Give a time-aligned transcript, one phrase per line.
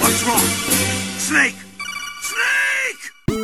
[0.00, 0.40] What's wrong?
[1.18, 1.54] Snake!
[2.22, 3.34] Snake!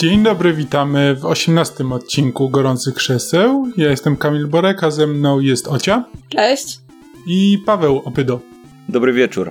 [0.00, 3.66] Dzień dobry, witamy w 18 odcinku Gorących Krzeseł.
[3.76, 6.80] Ja jestem Kamil Borek, a ze mną jest Ocia Cześć.
[7.26, 8.40] i Paweł Opydo.
[8.88, 9.50] Dobry wieczór.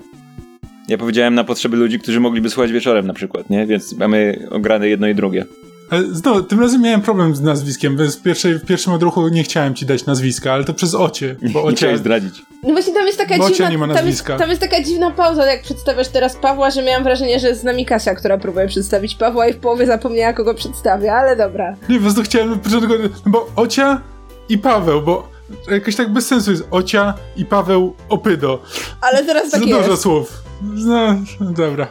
[0.87, 3.65] Ja powiedziałem na potrzeby ludzi, którzy mogliby słuchać wieczorem na przykład, nie?
[3.65, 5.45] Więc mamy ograne jedno i drugie.
[5.89, 9.43] Ale Znowu, tym razem miałem problem z nazwiskiem, więc w, pierwszej, w pierwszym odruchu nie
[9.43, 11.75] chciałem ci dać nazwiska, ale to przez Ocie, bo Nie Ocia...
[11.77, 12.41] chciałem zdradzić.
[12.63, 13.69] No właśnie tam jest taka Bocia dziwna...
[13.69, 14.37] nie ma tam, jest, nazwiska.
[14.37, 17.63] tam jest taka dziwna pauza, jak przedstawiasz teraz Pawła, że miałam wrażenie, że jest z
[17.63, 21.75] nami Kasia, która próbuje przedstawić Pawła i w połowie zapomniała, kogo przedstawia, ale dobra.
[21.89, 22.93] Nie, po prostu chciałem na początku,
[23.25, 24.01] no bo Ocia
[24.49, 25.29] i Paweł, bo
[25.71, 28.61] jakoś tak bez sensu jest Ocia i Paweł Opydo.
[29.01, 30.01] Ale teraz tak Za dużo jest.
[30.01, 30.43] słów.
[30.61, 31.87] No, no dobra.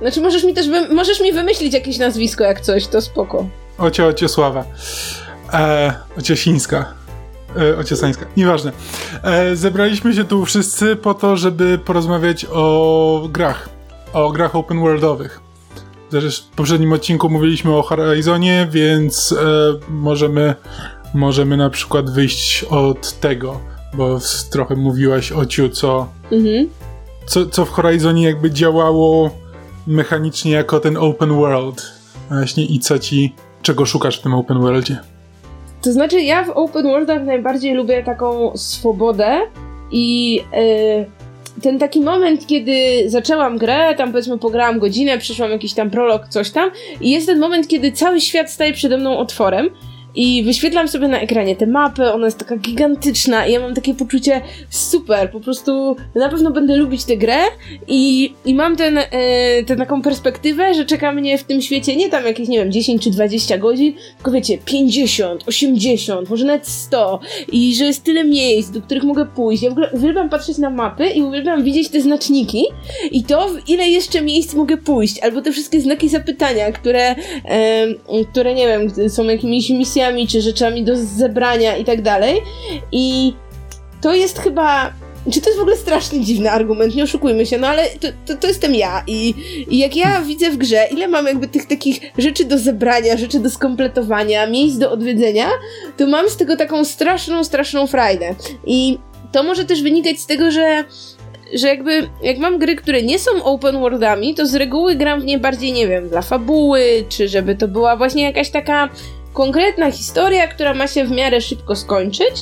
[0.00, 0.94] Znaczy możesz mi też, wy...
[0.94, 3.46] możesz mi wymyślić jakieś nazwisko jak coś, to spoko.
[3.78, 4.64] Ocia Ociosława.
[5.52, 6.94] E, Ociosińska.
[7.56, 8.26] E, Ociosańska.
[8.36, 8.72] Nieważne.
[9.22, 13.68] E, zebraliśmy się tu wszyscy po to, żeby porozmawiać o grach.
[14.12, 15.40] O grach open worldowych.
[16.10, 19.36] Zresztą w poprzednim odcinku mówiliśmy o Horizonie, więc e,
[19.88, 20.54] możemy,
[21.14, 23.60] możemy na przykład wyjść od tego,
[23.94, 24.18] bo
[24.50, 26.68] trochę mówiłaś Ociu, co, Mhm.
[27.26, 29.30] co, co w Horizonie jakby działało
[29.86, 31.92] mechanicznie jako ten open world.
[32.30, 34.98] Właśnie i co ci, czego szukasz w tym open worldzie?
[35.82, 39.40] To znaczy ja w open worldach najbardziej lubię taką swobodę
[39.90, 41.04] i e,
[41.62, 46.50] ten taki moment, kiedy zaczęłam grę, tam powiedzmy pograłam godzinę, przyszłam jakiś tam prolog, coś
[46.50, 46.70] tam
[47.00, 49.70] i jest ten moment, kiedy cały świat staje przede mną otworem
[50.16, 53.94] i wyświetlam sobie na ekranie tę mapę, ona jest taka gigantyczna i ja mam takie
[53.94, 57.38] poczucie super, po prostu na pewno będę lubić tę grę
[57.88, 59.04] i, i mam ten, e,
[59.66, 63.04] tę taką perspektywę, że czeka mnie w tym świecie nie tam jakieś, nie wiem, 10
[63.04, 67.20] czy 20 godzin, tylko wiecie, 50, 80, może nawet 100
[67.52, 69.62] i że jest tyle miejsc, do których mogę pójść.
[69.62, 72.64] Ja w ogóle uwielbiam patrzeć na mapy i uwielbiam widzieć te znaczniki
[73.10, 77.14] i to, w ile jeszcze miejsc mogę pójść, albo te wszystkie znaki zapytania, które,
[77.44, 77.94] em,
[78.32, 82.42] które nie wiem, są jakimiś misjami czy rzeczami do zebrania i tak dalej.
[82.92, 83.34] I
[84.02, 84.92] to jest chyba.
[85.32, 88.36] Czy to jest w ogóle strasznie dziwny argument, nie oszukujmy się, no ale to, to,
[88.36, 89.34] to jestem ja i,
[89.70, 93.40] i jak ja widzę w grze, ile mam jakby tych takich rzeczy do zebrania, rzeczy
[93.40, 95.46] do skompletowania, miejsc do odwiedzenia,
[95.96, 98.34] to mam z tego taką straszną, straszną frajdę.
[98.66, 98.98] I
[99.32, 100.84] to może też wynikać z tego, że
[101.54, 105.24] że jakby, jak mam gry, które nie są open worldami, to z reguły gram w
[105.24, 108.88] nie bardziej, nie wiem, dla fabuły, czy żeby to była właśnie jakaś taka
[109.36, 112.34] konkretna historia, która ma się w miarę szybko skończyć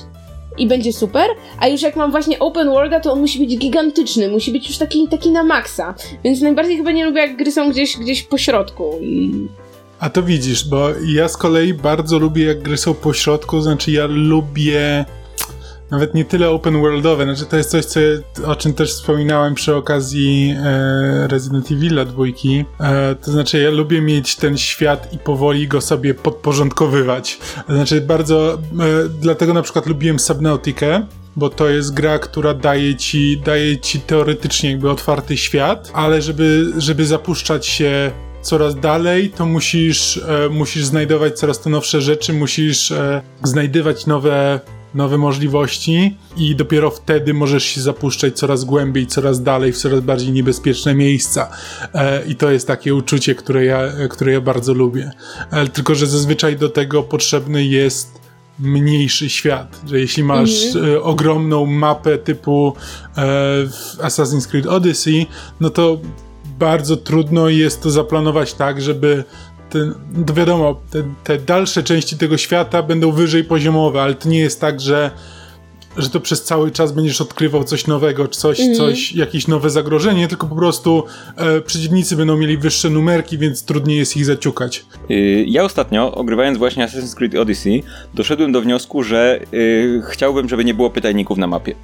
[0.58, 1.26] i będzie super,
[1.58, 4.78] a już jak mam właśnie open worlda, to on musi być gigantyczny, musi być już
[4.78, 5.94] taki, taki na maksa,
[6.24, 9.46] więc najbardziej chyba nie lubię, jak gry są gdzieś, gdzieś po środku i...
[10.00, 13.90] A to widzisz, bo ja z kolei bardzo lubię, jak gry są po środku, znaczy
[13.90, 15.04] ja lubię
[15.94, 18.00] nawet nie tyle open worldowe, znaczy to jest coś, co,
[18.46, 22.64] o czym też wspominałem przy okazji e, Resident Evil dwójki.
[22.80, 27.38] E, to znaczy ja lubię mieć ten świat i powoli go sobie podporządkowywać.
[27.68, 28.58] Znaczy bardzo, e,
[29.20, 31.06] dlatego na przykład lubiłem Subnautikę,
[31.36, 36.72] bo to jest gra, która daje ci, daje ci teoretycznie jakby otwarty świat, ale żeby,
[36.76, 38.10] żeby zapuszczać się
[38.44, 44.60] coraz dalej, to musisz, e, musisz znajdować coraz to nowsze rzeczy, musisz e, znajdywać nowe,
[44.94, 50.32] nowe możliwości i dopiero wtedy możesz się zapuszczać coraz głębiej, coraz dalej, w coraz bardziej
[50.32, 51.50] niebezpieczne miejsca.
[51.94, 55.10] E, I to jest takie uczucie, które ja, które ja bardzo lubię.
[55.50, 58.24] E, tylko, że zazwyczaj do tego potrzebny jest
[58.58, 62.74] mniejszy świat, że jeśli masz e, ogromną mapę typu
[63.16, 63.22] e,
[63.98, 65.26] Assassin's Creed Odyssey,
[65.60, 65.98] no to
[66.58, 69.24] bardzo trudno jest to zaplanować tak, żeby
[69.74, 69.94] ten,
[70.26, 74.60] no wiadomo, te, te dalsze części tego świata będą wyżej poziomowe, ale to nie jest
[74.60, 75.10] tak, że
[75.96, 80.46] że to przez cały czas będziesz odkrywał coś nowego, coś, coś, jakieś nowe zagrożenie, tylko
[80.46, 81.04] po prostu
[81.36, 84.84] e, przeciwnicy będą mieli wyższe numerki, więc trudniej jest ich zaciukać.
[85.08, 87.82] Yy, Ja ostatnio, ogrywając właśnie Assassin's Creed Odyssey,
[88.14, 91.74] doszedłem do wniosku, że yy, chciałbym, żeby nie było pytajników na mapie.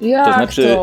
[0.00, 0.32] Jak to?
[0.32, 0.76] znaczy-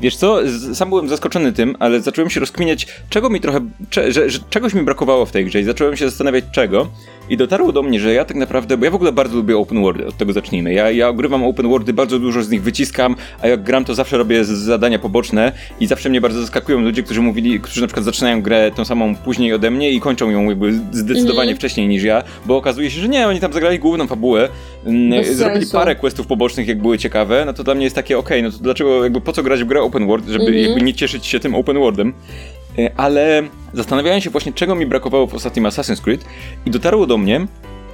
[0.00, 0.40] Wiesz co,
[0.74, 3.60] sam byłem zaskoczony tym, ale zacząłem się rozkminiać, czego mi trochę,
[3.90, 6.88] cze, że, że czegoś mi brakowało w tej grze i zacząłem się zastanawiać czego
[7.30, 9.82] i dotarło do mnie, że ja tak naprawdę, bo ja w ogóle bardzo lubię open
[9.82, 10.72] worldy, od tego zacznijmy.
[10.72, 14.18] Ja, ja ogrywam open worldy, bardzo dużo z nich wyciskam, a jak gram to zawsze
[14.18, 18.42] robię zadania poboczne i zawsze mnie bardzo zaskakują ludzie, którzy mówili, którzy na przykład zaczynają
[18.42, 22.56] grę tą samą później ode mnie i kończą ją jakby zdecydowanie wcześniej niż ja, bo
[22.56, 24.48] okazuje się, że nie, oni tam zagrali główną fabułę,
[24.86, 25.76] mm, Bez zrobili sensu.
[25.76, 28.58] parę questów pobocznych, jak były ciekawe, no to dla mnie jest takie, okej, no to
[28.60, 30.64] dlaczego, jakby po co grać w grę open world, żeby Mhm.
[30.64, 32.12] jakby nie cieszyć się tym open worldem.
[32.78, 33.42] E, Ale
[33.72, 36.24] zastanawiałem się właśnie, czego mi brakowało w ostatnim Assassin's Creed
[36.66, 37.46] i dotarło do mnie,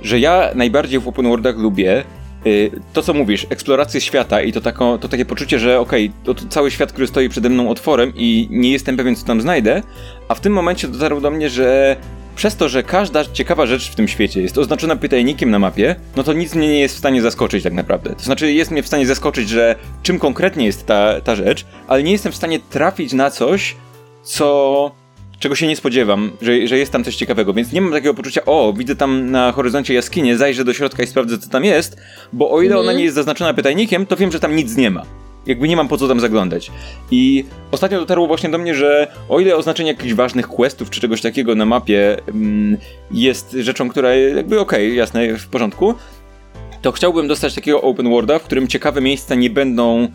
[0.03, 2.05] że ja najbardziej w open worldach lubię
[2.47, 6.35] y, to, co mówisz, eksplorację świata i to, tako, to takie poczucie, że okej, okay,
[6.35, 9.83] to, cały świat, który stoi przede mną otworem i nie jestem pewien, co tam znajdę,
[10.29, 11.97] a w tym momencie dotarło do mnie, że
[12.37, 16.23] przez to, że każda ciekawa rzecz w tym świecie jest oznaczona pytajnikiem na mapie, no
[16.23, 18.15] to nic mnie nie jest w stanie zaskoczyć tak naprawdę.
[18.15, 22.03] To znaczy jest mnie w stanie zaskoczyć, że czym konkretnie jest ta, ta rzecz, ale
[22.03, 23.77] nie jestem w stanie trafić na coś,
[24.25, 24.91] co
[25.39, 28.45] czego się nie spodziewam, że, że jest tam coś ciekawego, więc nie mam takiego poczucia,
[28.45, 31.97] o, widzę tam na horyzoncie jaskinię, zajrzę do środka i sprawdzę, co tam jest,
[32.33, 32.89] bo o ile mhm.
[32.89, 35.03] ona nie jest zaznaczona pytajnikiem, to wiem, że tam nic nie ma.
[35.47, 36.71] Jakby nie mam po co tam zaglądać.
[37.11, 41.21] I ostatnio dotarło właśnie do mnie, że o ile oznaczenie jakichś ważnych questów czy czegoś
[41.21, 42.77] takiego na mapie mm,
[43.11, 45.95] jest rzeczą, która jakby okej, okay, jasne, w porządku,
[46.83, 50.09] to chciałbym dostać takiego open worlda, w którym ciekawe miejsca nie będą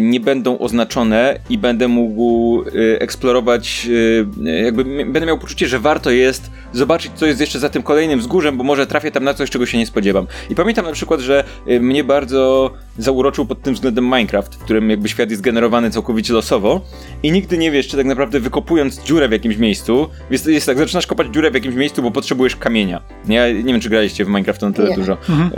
[0.00, 4.26] nie będą oznaczone i będę mógł y, eksplorować, y,
[4.64, 8.56] jakby będę miał poczucie, że warto jest zobaczyć, co jest jeszcze za tym kolejnym wzgórzem,
[8.56, 10.26] bo może trafię tam na coś, czego się nie spodziewam.
[10.50, 11.44] I pamiętam na przykład, że
[11.80, 16.80] mnie bardzo zauroczył pod tym względem Minecraft, w którym jakby świat jest generowany całkowicie losowo
[17.22, 20.78] i nigdy nie wiesz, czy tak naprawdę wykopując dziurę w jakimś miejscu, jest, jest tak,
[20.78, 23.02] zaczynasz kopać dziurę w jakimś miejscu, bo potrzebujesz kamienia.
[23.28, 24.96] Ja nie wiem, czy graliście w Minecraft na tyle nie.
[24.96, 25.12] dużo.
[25.12, 25.50] Mhm.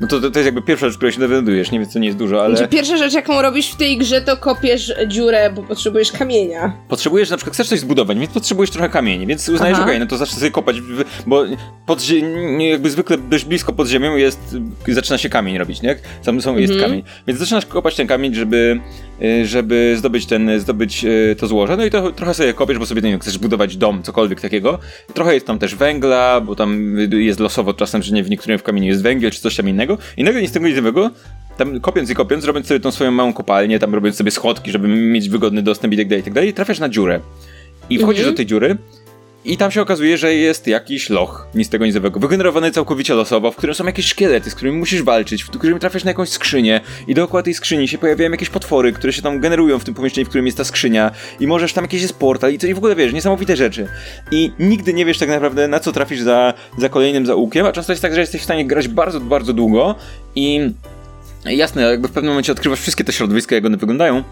[0.00, 1.70] No to, to, to, jest jakby pierwsza rzecz, której się dowiadujesz.
[1.70, 2.56] Nie wiem, co nie jest dużo, ale...
[2.56, 6.72] Znaczy, pierwsza rzecz, jaką robisz w tej grze, to kopiesz dziurę, bo potrzebujesz kamienia.
[6.88, 10.06] Potrzebujesz, na przykład chcesz coś zbudować, więc potrzebujesz trochę kamieni, więc uznajesz, okej, okay, no
[10.06, 10.76] to zacznę sobie kopać,
[11.26, 11.44] bo
[11.86, 12.02] pod,
[12.58, 14.56] jakby zwykle dość blisko pod ziemią jest,
[14.88, 15.96] zaczyna się kamień robić, nie?
[16.24, 16.84] Tam są, jest mm.
[16.84, 17.02] kamień.
[17.26, 18.80] Więc zaczynasz kopać ten kamień, żeby,
[19.22, 22.86] y, żeby zdobyć ten, zdobyć y, to złoże, no i to trochę sobie kopiesz, bo
[22.86, 24.78] sobie, nie wiem, chcesz budować dom, cokolwiek takiego.
[25.14, 28.62] Trochę jest tam też węgla, bo tam jest losowo czasem, że nie w niektórym w
[28.62, 29.89] kamieniu jest węgiel, czy coś tam innego.
[30.16, 31.10] I nagle nic z tego niezłego,
[31.56, 34.88] tam kopiąc i kopiąc, robiąc sobie tą swoją małą kopalnię, tam robiąc sobie schodki, żeby
[34.88, 37.20] mieć wygodny dostęp i tak dalej, i tak dalej, trafiasz na dziurę.
[37.90, 38.34] I wchodzisz mhm.
[38.34, 38.76] do tej dziury
[39.44, 43.56] i tam się okazuje, że jest jakiś loch, nic tego nizowego, wygenerowany całkowicie losowo, w
[43.56, 47.14] którym są jakieś szkielety, z którymi musisz walczyć, w którym trafiasz na jakąś skrzynię i
[47.14, 50.28] dookoła tej skrzyni się pojawiają jakieś potwory, które się tam generują w tym pomieszczeniu, w
[50.28, 51.10] którym jest ta skrzynia
[51.40, 53.88] i możesz tam jakiś jest portal i co i w ogóle wiesz, niesamowite rzeczy.
[54.30, 57.92] I nigdy nie wiesz tak naprawdę na co trafisz za, za kolejnym zaułkiem, a często
[57.92, 59.94] jest tak, że jesteś w stanie grać bardzo, bardzo długo
[60.34, 60.70] i
[61.44, 64.22] jasne, jakby w pewnym momencie odkrywasz wszystkie te środowiska, jak one wyglądają,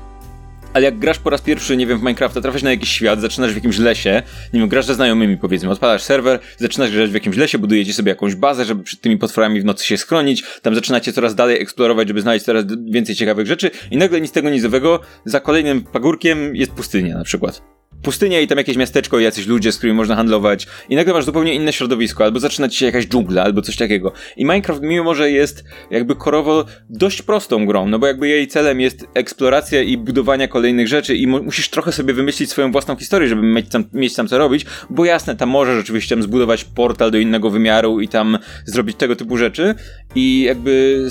[0.72, 3.52] ale jak grasz po raz pierwszy, nie wiem, w Minecrafta, trafisz na jakiś świat, zaczynasz
[3.52, 4.22] w jakimś lesie,
[4.52, 8.10] nie wiem, grasz ze znajomymi powiedzmy, odpalasz serwer, zaczynasz grać w jakimś lesie, budujecie sobie
[8.10, 12.08] jakąś bazę, żeby przed tymi potworami w nocy się schronić, tam zaczynacie coraz dalej eksplorować,
[12.08, 16.72] żeby znaleźć coraz więcej ciekawych rzeczy i nagle nic tego nizowego, za kolejnym pagórkiem jest
[16.72, 20.66] pustynia na przykład pustynia i tam jakieś miasteczko i jacyś ludzie, z którymi można handlować.
[20.88, 24.12] I nagle masz zupełnie inne środowisko, albo zaczyna ci się jakaś dżungla, albo coś takiego.
[24.36, 28.80] I Minecraft mimo, że jest jakby korowo dość prostą grą, no bo jakby jej celem
[28.80, 33.42] jest eksploracja i budowania kolejnych rzeczy i musisz trochę sobie wymyślić swoją własną historię, żeby
[33.42, 37.18] mieć tam, mieć tam co robić, bo jasne, tam możesz rzeczywiście tam zbudować portal do
[37.18, 39.74] innego wymiaru i tam zrobić tego typu rzeczy.
[40.14, 41.04] I jakby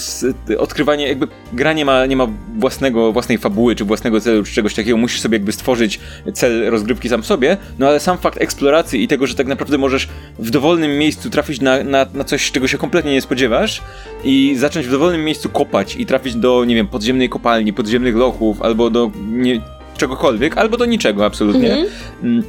[0.57, 4.73] odkrywanie, jakby gra nie ma, nie ma własnego, własnej fabuły, czy własnego celu, czy czegoś
[4.73, 5.99] takiego, musisz sobie jakby stworzyć
[6.33, 10.07] cel rozgrywki sam sobie, no ale sam fakt eksploracji i tego, że tak naprawdę możesz
[10.39, 13.81] w dowolnym miejscu trafić na, na, na coś, czego się kompletnie nie spodziewasz
[14.23, 18.61] i zacząć w dowolnym miejscu kopać i trafić do, nie wiem, podziemnej kopalni, podziemnych lochów
[18.61, 19.61] albo do nie,
[19.97, 21.75] czegokolwiek, albo do niczego absolutnie.
[22.23, 22.43] Mhm.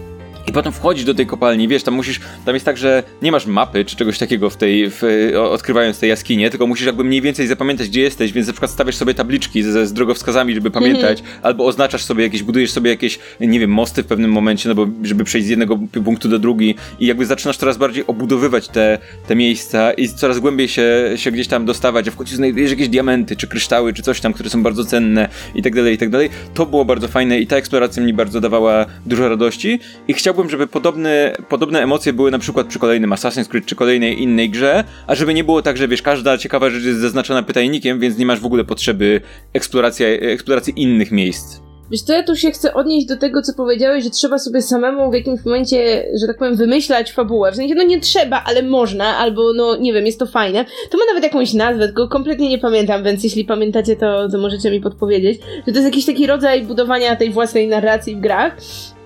[0.49, 3.47] I potem wchodzisz do tej kopalni, wiesz, tam musisz, tam jest tak, że nie masz
[3.47, 5.03] mapy czy czegoś takiego w tej, w,
[5.51, 8.97] odkrywając tej jaskinie, tylko musisz jakby mniej więcej zapamiętać, gdzie jesteś, więc na przykład stawiasz
[8.97, 11.39] sobie tabliczki ze, z drogowskazami, żeby pamiętać, mm -hmm.
[11.43, 14.87] albo oznaczasz sobie jakieś, budujesz sobie jakieś, nie wiem, mosty w pewnym momencie, no bo
[15.03, 19.37] żeby przejść z jednego punktu do drugi i jakby zaczynasz coraz bardziej obudowywać te, te
[19.37, 23.37] miejsca i coraz głębiej się, się gdzieś tam dostawać, a w końcu znajdujesz jakieś diamenty,
[23.37, 26.31] czy kryształy, czy coś tam, które są bardzo cenne i tak dalej, i tak dalej.
[26.55, 29.79] To było bardzo fajne i ta eksploracja mi bardzo dawała dużo radości
[30.09, 33.77] i chciałbym chciałbym, żeby podobne, podobne emocje były na przykład przy kolejnym Assassin's Creed czy
[33.77, 37.43] kolejnej innej grze, a żeby nie było tak, że wiesz, każda ciekawa rzecz jest zaznaczona
[37.43, 39.21] pytajnikiem, więc nie masz w ogóle potrzeby
[39.55, 41.61] eksploracji, eksploracji innych miejsc.
[41.91, 45.11] Wiesz, to ja tu się chcę odnieść do tego, co powiedziałeś, że trzeba sobie samemu
[45.11, 47.53] w jakimś momencie, że tak powiem, wymyślać fabułę.
[47.53, 50.65] W sensie, no nie trzeba, ale można, albo no nie wiem, jest to fajne.
[50.91, 54.71] To ma nawet jakąś nazwę, tylko kompletnie nie pamiętam, więc jeśli pamiętacie, to, to możecie
[54.71, 58.57] mi podpowiedzieć, że to jest jakiś taki rodzaj budowania tej własnej narracji w grach.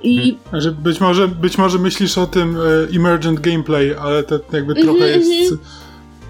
[0.03, 0.39] I...
[0.53, 5.05] Że być, może, być może myślisz o tym e, emergent gameplay, ale to jakby trochę
[5.05, 5.25] mm -hmm.
[5.25, 5.53] jest...
[5.53, 5.69] Mhm.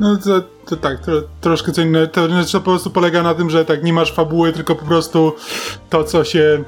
[0.00, 2.07] No to, to tak, to, troszkę co innego.
[2.07, 5.33] To, to po prostu polega na tym, że tak nie masz fabuły, tylko po prostu
[5.91, 6.64] to, co się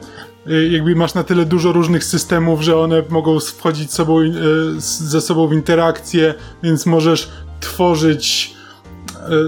[0.47, 4.31] e, jakby masz na tyle dużo różnych systemów, że one mogą wchodzić sobą, e,
[4.79, 7.31] ze sobą w interakcję, więc możesz
[7.61, 8.55] tworzyć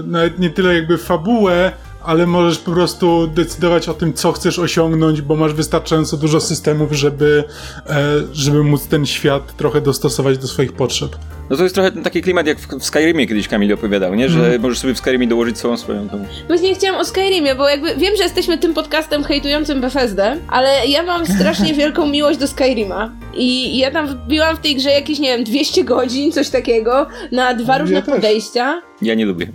[0.03, 1.71] nawet nie tyle jakby fabułę,
[2.07, 6.91] ale możesz po prostu decydować o tym, co chcesz osiągnąć, bo masz wystarczająco dużo systemów,
[6.93, 7.43] żeby,
[7.89, 7.95] e,
[8.33, 11.15] żeby móc ten świat trochę dostosować do swoich potrzeb.
[11.49, 14.29] No to jest trochę ten taki klimat, jak w, Skyrimie kiedyś Kamil opowiadał, nie?
[14.29, 14.61] Że Mhm.
[14.61, 16.25] możesz sobie w Skyrimie dołożyć całą swoją tą...
[16.47, 21.03] Właśnie chciałam o Skyrimie, bo jakby wiem, że jesteśmy tym podcastem hejtującym Bethesdę, ale ja
[21.03, 23.11] mam strasznie wielką miłość do Skyrima.
[23.35, 27.53] I ja tam wbiłam w tej grze jakieś, nie wiem, 200 godzin, coś takiego, na
[27.53, 28.15] dwa Ja różne też.
[28.15, 28.81] podejścia.
[29.01, 29.47] Ja nie lubię.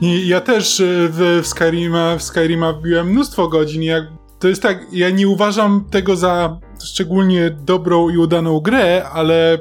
[0.00, 3.82] I ja też e, w, w Skyrima, w Skyrima wbiłem mnóstwo godzin.
[4.38, 9.58] to jest tak, ja nie uważam tego za szczególnie dobrą i udaną grę, ale,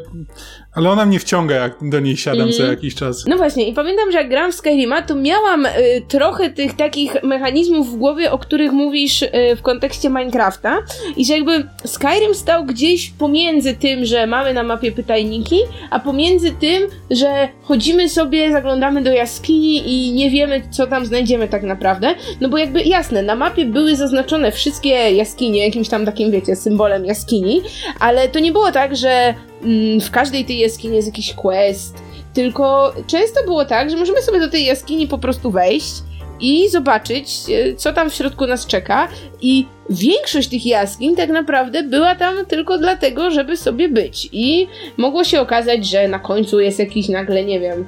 [0.73, 2.69] ale ona mnie wciąga, jak do niej siadam co Mhm.
[2.69, 3.25] jakiś czas.
[3.27, 5.69] No właśnie, i pamiętam, że jak grałam w Skyrima, to miałam y,
[6.07, 10.77] trochę tych takich mechanizmów w głowie, o których mówisz y, w kontekście Minecrafta.
[11.17, 16.51] I że jakby Skyrim stał gdzieś pomiędzy tym, że mamy na mapie pytajniki, a pomiędzy
[16.51, 22.15] tym, że chodzimy sobie, zaglądamy do jaskini i nie wiemy, co tam znajdziemy tak naprawdę.
[22.41, 27.04] No bo jakby jasne, na mapie były zaznaczone wszystkie jaskinie, jakimś tam takim, wiecie, symbolem
[27.05, 27.61] jaskini,
[27.99, 29.33] ale to nie było tak, że
[29.63, 31.97] mm, w każdej tej jaskini jest jakiś quest,
[32.33, 35.93] tylko często było tak, że możemy sobie do tej jaskini po prostu wejść
[36.39, 39.07] i zobaczyć, e, co tam w środku nas czeka.
[39.41, 44.29] I większość tych jaskiń tak naprawdę była tam tylko dlatego, żeby sobie być.
[44.31, 47.85] I mogło się okazać, że na końcu jest jakiś nagle, nie wiem,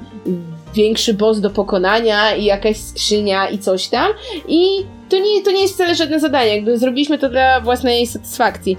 [0.74, 4.12] większy boss do pokonania i jakaś skrzynia i coś tam.
[4.48, 8.76] I to nie, to nie jest wcale żadne zadanie, jakby zrobiliśmy to dla własnej satysfakcji.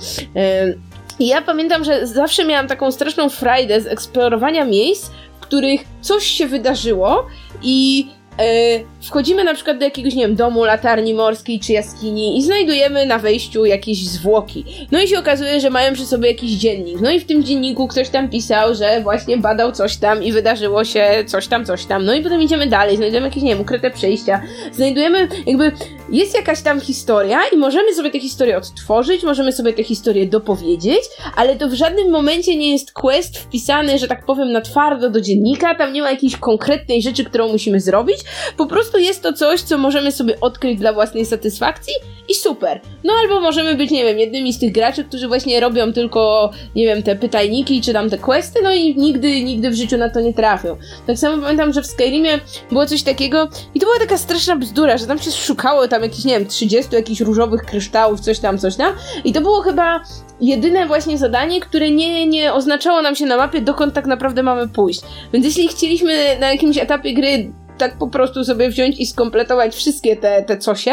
[1.20, 6.26] I ja pamiętam, że zawsze miałam taką straszną frajdę z eksplorowania miejsc, w których coś
[6.26, 7.28] się wydarzyło
[7.64, 8.08] i
[9.02, 13.20] wchodzimy na przykład do jakiegoś, nie wiem, domu, latarni morskiej czy jaskini i znajdujemy na
[13.20, 14.66] wejściu jakieś zwłoki.
[14.92, 17.02] No i się okazuje, że mają przy sobie jakiś dziennik.
[17.02, 20.84] No i w tym dzienniku ktoś tam pisał, że właśnie badał coś tam i wydarzyło
[20.84, 22.06] się coś tam, coś tam.
[22.06, 24.42] No i potem idziemy dalej, znajdujemy jakieś, nie wiem, ukryte przejścia.
[24.72, 25.72] Znajdujemy jakby,
[26.12, 31.02] jest jakaś tam historia i możemy sobie tę historię odtworzyć, możemy sobie tę historię dopowiedzieć,
[31.36, 35.22] ale to w żadnym momencie nie jest quest wpisany, że tak powiem, na twardo do
[35.22, 38.18] dziennika, tam nie ma jakiejś konkretnej rzeczy, którą musimy zrobić,
[38.58, 41.94] po prostu jest to coś, co możemy sobie odkryć dla własnej satysfakcji
[42.30, 42.82] i super.
[43.04, 46.86] No albo możemy być, nie wiem, jednymi z tych graczy, którzy właśnie robią tylko, nie
[46.86, 50.22] wiem, te pytajniki czy tam te questy, no i nigdy, nigdy w życiu na to
[50.22, 50.78] nie trafią.
[51.08, 52.40] Tak samo pamiętam, że w Skyrimie
[52.72, 56.26] było coś takiego i to była taka straszna bzdura, że tam się szukało tam jakichś,
[56.26, 58.94] nie wiem, 30 jakichś różowych kryształów, coś tam, coś tam
[59.24, 60.04] i to było chyba
[60.42, 64.68] jedyne właśnie zadanie, które nie, nie oznaczało nam się na mapie, dokąd tak naprawdę mamy
[64.68, 65.02] pójść.
[65.34, 70.16] Więc jeśli chcieliśmy na jakimś etapie gry tak po prostu sobie wziąć i skompletować wszystkie
[70.16, 70.92] te, te cosie,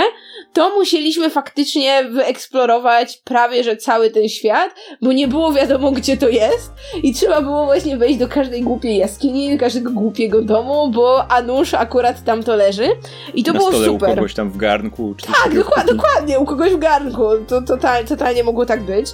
[0.56, 6.28] to musieliśmy faktycznie wyeksplorować prawie, że cały ten świat, bo nie było wiadomo, gdzie to
[6.28, 6.72] jest
[7.02, 11.42] i trzeba było właśnie wejść do każdej głupiej jaskini, do każdego głupiego domu, bo a
[11.42, 12.88] nuż akurat tam to leży
[13.34, 14.14] i to Na było stole u super.
[14.14, 15.14] kogoś tam w garnku.
[15.16, 17.22] Czy Tak, dokładnie, dokładnie, u kogoś w garnku.
[17.48, 19.06] To totalnie, totalnie mogło tak być.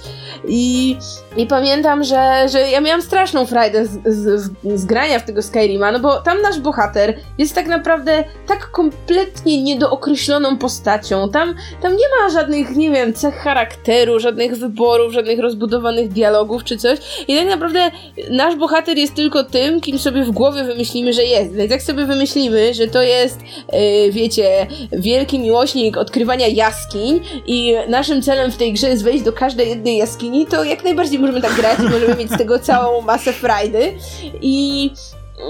[0.47, 0.97] I,
[1.37, 5.91] i pamiętam, że, że ja miałam straszną frajdę z, z, z grania w tego Skyrima,
[5.91, 11.29] no bo tam nasz bohater jest tak naprawdę tak kompletnie niedookreśloną postacią.
[11.33, 16.77] Tam, tam nie ma żadnych, nie wiem, cech charakteru, żadnych wyborów, żadnych rozbudowanych dialogów czy
[16.77, 16.99] coś.
[17.27, 17.91] I tak naprawdę
[18.29, 21.53] nasz bohater jest tylko tym, kim sobie w głowie wymyślimy, że jest.
[21.53, 23.39] Więc jak sobie wymyślimy, że to jest,
[23.73, 29.33] yy, wiecie, wielki miłośnik odkrywania jaskiń i naszym celem w tej grze jest wejść do
[29.33, 33.33] każdej jednej jaskini, to jak najbardziej możemy tak grać możemy mieć z tego całą masę
[33.33, 33.93] frajdy.
[34.41, 34.91] I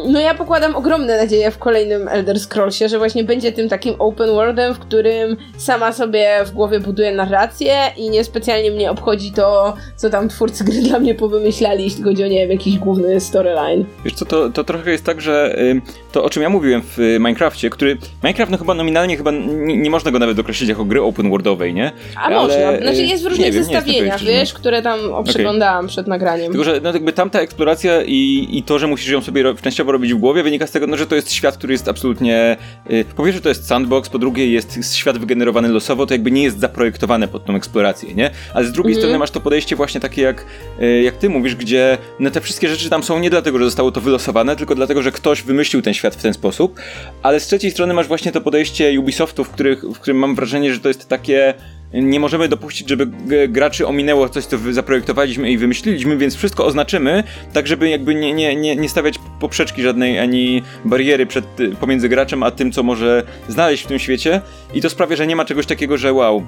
[0.08, 4.30] no ja pokładam ogromne nadzieje w kolejnym Elder Scrollsie, że właśnie będzie tym takim open
[4.30, 10.10] worldem, w którym sama sobie w głowie buduję narrację i niespecjalnie mnie obchodzi to, co
[10.10, 13.86] tam twórcy gry dla mnie powymyślali, jeśli chodzi o, nie wiem, jakiś główny storyline.
[14.06, 15.82] Wiesz co, to, to trochę jest tak, że y,
[16.13, 19.77] to o czym ja mówiłem w y, Minecrafcie, który Minecraft no chyba nominalnie chyba nie,
[19.77, 21.91] nie można go nawet określić jako gry open worldowej, nie?
[22.15, 26.08] A Ale, można, znaczy jest w różnych wiem, zestawieniach, pewien, wiesz, które tam przeglądałam przed
[26.08, 26.51] nagraniem.
[26.51, 29.91] Tylko, że no, jakby tamta eksploracja i, i to, że musisz ją sobie ro- częściowo
[29.91, 32.58] robić w głowie, wynika z tego, no, że to jest świat, który jest absolutnie.
[32.91, 36.43] Y, po pierwsze, to jest sandbox, po drugie, jest świat wygenerowany losowo, to jakby nie
[36.43, 38.29] jest zaprojektowane pod tą eksplorację, nie?
[38.53, 39.01] Ale z drugiej Mhm.
[39.01, 40.46] strony masz to podejście właśnie takie, jak,
[40.82, 43.91] y, jak ty mówisz, gdzie no, te wszystkie rzeczy tam są nie dlatego, że zostało
[43.91, 46.79] to wylosowane, tylko dlatego, że ktoś wymyślił ten świat w ten sposób.
[47.24, 50.74] Ale z trzeciej strony masz właśnie to podejście Ubisoftu, w, których, w którym mam wrażenie,
[50.74, 51.53] że to jest takie
[51.93, 53.07] nie możemy dopuścić, żeby
[53.48, 58.55] graczy ominęło coś, co zaprojektowaliśmy i wymyśliliśmy, więc wszystko oznaczymy, tak żeby jakby nie, nie,
[58.55, 61.45] nie, nie stawiać poprzeczki żadnej ani bariery przed,
[61.79, 64.41] pomiędzy graczem a tym, co może znaleźć w tym świecie.
[64.74, 66.43] I to sprawia, że nie ma czegoś takiego, że wow,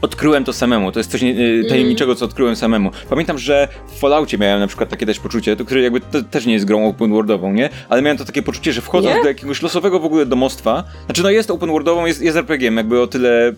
[0.00, 0.92] odkryłem to samemu.
[0.92, 2.90] To jest coś nie, y, tajemniczego, co odkryłem samemu.
[3.10, 6.46] Pamiętam, że w Falloutie miałem na przykład takie też poczucie, to, które jakby to, też
[6.46, 7.68] nie jest grą open worldową, nie?
[7.88, 9.22] Ale miałem to takie poczucie, że wchodząc Nie?
[9.22, 13.00] do jakiegoś losowego w ogóle domostwa, znaczy no jest open worldową, jest, jest RPG-iem, jakby
[13.00, 13.52] o tyle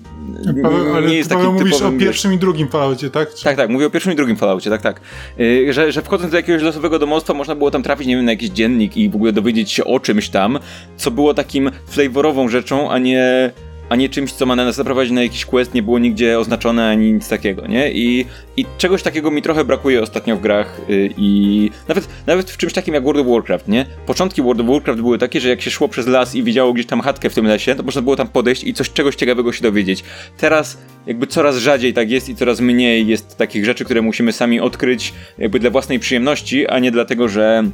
[0.63, 1.97] Paweł, ale nie jest Paweł takim mówisz typowym...
[1.97, 3.35] o pierwszym i drugim Falloutie, tak?
[3.35, 3.45] Czy...
[3.45, 5.01] Tak, tak, mówię o pierwszym i drugim Falloutie, tak, tak.
[5.39, 8.33] Yy, że, że wchodząc do jakiegoś losowego domostwa można było tam trafić, nie wiem, na
[8.33, 10.59] jakiś dziennik i w ogóle dowiedzieć się o czymś tam,
[10.97, 13.53] co było takim flavorową rzeczą, a nie,
[13.93, 17.13] a nie czymś, co ma nas zaprowadzić na jakiś quest, nie było nigdzie oznaczone ani
[17.13, 17.93] nic takiego, nie?
[17.93, 22.57] I, i czegoś takiego mi trochę brakuje ostatnio w grach yy, i nawet, nawet w
[22.57, 23.87] czymś takim jak World of Warcraft, nie?
[24.07, 26.87] Początki World of Warcraft były takie, że jak się szło przez las i widziało gdzieś
[26.87, 29.63] tam chatkę w tym lesie, to można było tam podejść i coś czegoś ciekawego się
[29.63, 30.05] dowiedzieć.
[30.39, 34.61] Teraz jakby coraz rzadziej tak jest i coraz mniej jest takich rzeczy, które musimy sami
[34.61, 37.65] odkryć jakby dla własnej przyjemności, a nie dlatego, że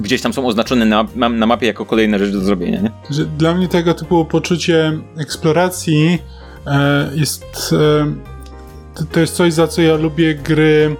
[0.00, 2.90] gdzieś tam są oznaczone na, na mapie jako kolejna rzecz do zrobienia, nie?
[3.38, 6.18] Dla mnie tego typu poczucie eksploracji
[6.66, 7.44] e, jest.
[7.72, 10.96] E, to, jest coś, za co ja lubię gry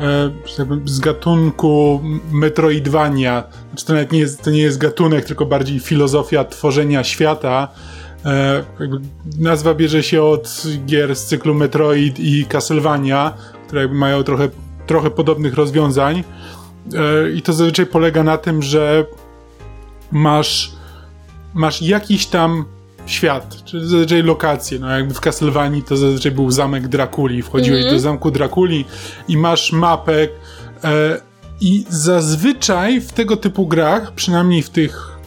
[0.00, 2.00] e, tak z gatunku
[2.32, 3.44] Metroidvania.
[3.68, 7.68] Znaczy to nawet nie jest, to nie jest gatunek, tylko bardziej filozofia tworzenia świata.
[8.24, 8.64] E,
[9.38, 13.34] nazwa bierze się od gier z cyklu Metroid i Castlevania,
[13.66, 14.48] które mają trochę,
[14.86, 16.24] trochę podobnych rozwiązań.
[16.94, 19.06] E, I to zazwyczaj polega na tym, że
[20.12, 20.72] masz,
[21.54, 22.64] masz jakiś tam
[23.06, 24.78] świat, czy zazwyczaj lokację.
[24.78, 27.42] No jakby w Castlevanii to zazwyczaj był zamek Drakuli.
[27.42, 28.84] Wchodziłeś do zamku Drakuli
[29.28, 30.28] i masz mapę.
[30.84, 31.20] E,
[31.60, 35.18] I zazwyczaj w tego typu grach, przynajmniej w tych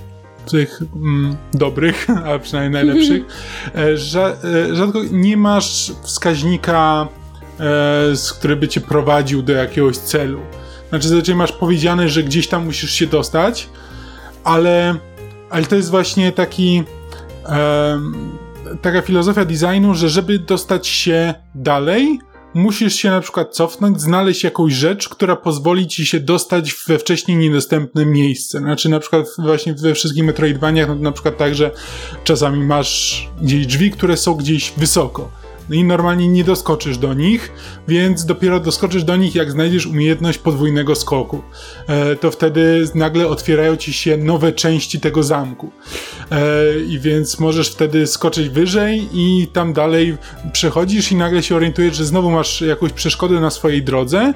[0.46, 3.24] tych mm, dobrych, a przynajmniej najlepszych,
[3.76, 7.08] e, rza, e, rzadko nie masz wskaźnika,
[7.60, 10.40] e, z który by cię prowadził do jakiegoś celu.
[10.92, 13.70] Znaczy, zazwyczaj masz powiedziane, że gdzieś tam musisz się dostać,
[14.44, 14.96] ale,
[15.50, 16.84] ale to jest właśnie taki
[17.46, 18.38] em,
[18.82, 22.20] taka filozofia designu, że żeby dostać się dalej,
[22.54, 27.38] musisz się na przykład cofnąć, znaleźć jakąś rzecz, która pozwoli ci się dostać we wcześniej
[27.38, 28.60] niedostępne miejsce.
[28.60, 31.72] Znaczy na przykład właśnie we wszystkich Metroidvaniach, no, na przykład tak, że
[32.24, 35.41] czasami masz gdzieś drzwi, które są gdzieś wysoko.
[35.70, 37.52] No i normalnie nie doskoczysz do nich,
[37.88, 41.42] więc dopiero doskoczysz do nich, jak znajdziesz umiejętność podwójnego skoku.
[41.88, 45.72] E, to wtedy nagle otwierają ci się nowe części tego zamku.
[46.32, 46.40] E,
[46.88, 50.18] I więc możesz wtedy skoczyć wyżej i tam dalej
[50.54, 54.34] przechodzisz i nagle się orientujesz, że znowu masz jakąś przeszkodę na swojej drodze.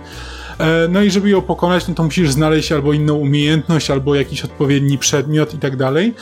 [0.59, 4.45] E, No i żeby ją pokonać, no to musisz znaleźć albo inną umiejętność, albo jakiś
[4.45, 6.13] odpowiedni przedmiot i tak dalej.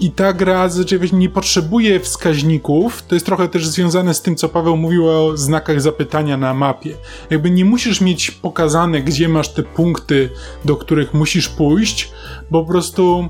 [0.00, 0.68] I ta gra
[1.12, 3.02] nie potrzebuje wskaźników.
[3.02, 6.94] To jest trochę też związane z tym, co Paweł mówił o znakach zapytania na mapie.
[7.30, 10.30] Jakby nie musisz mieć pokazane, gdzie masz te punkty,
[10.64, 12.10] do których musisz pójść,
[12.50, 13.28] bo po prostu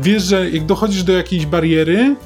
[0.00, 2.16] wiesz, że jak dochodzisz do jakiejś bariery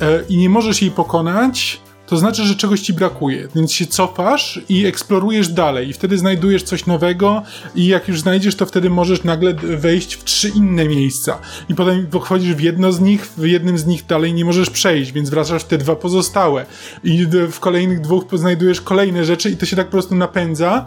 [0.00, 4.60] e, i nie możesz jej pokonać, to znaczy, że czegoś ci brakuje, więc się cofasz
[4.68, 5.88] i eksplorujesz dalej.
[5.88, 7.42] I wtedy znajdujesz coś nowego
[7.74, 11.38] i jak już znajdziesz, to wtedy możesz nagle wejść w trzy inne miejsca.
[11.68, 15.12] I potem wchodzisz w jedno z nich, w jednym z nich dalej nie możesz przejść,
[15.12, 16.66] więc wracasz w te dwa pozostałe.
[17.04, 20.86] I w kolejnych dwóch znajdujesz kolejne rzeczy i to się tak po prostu napędza.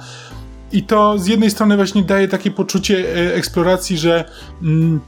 [0.72, 4.26] I to z jednej strony właśnie daje takie poczucie e, eksploracji, że
[4.62, 5.00] mm,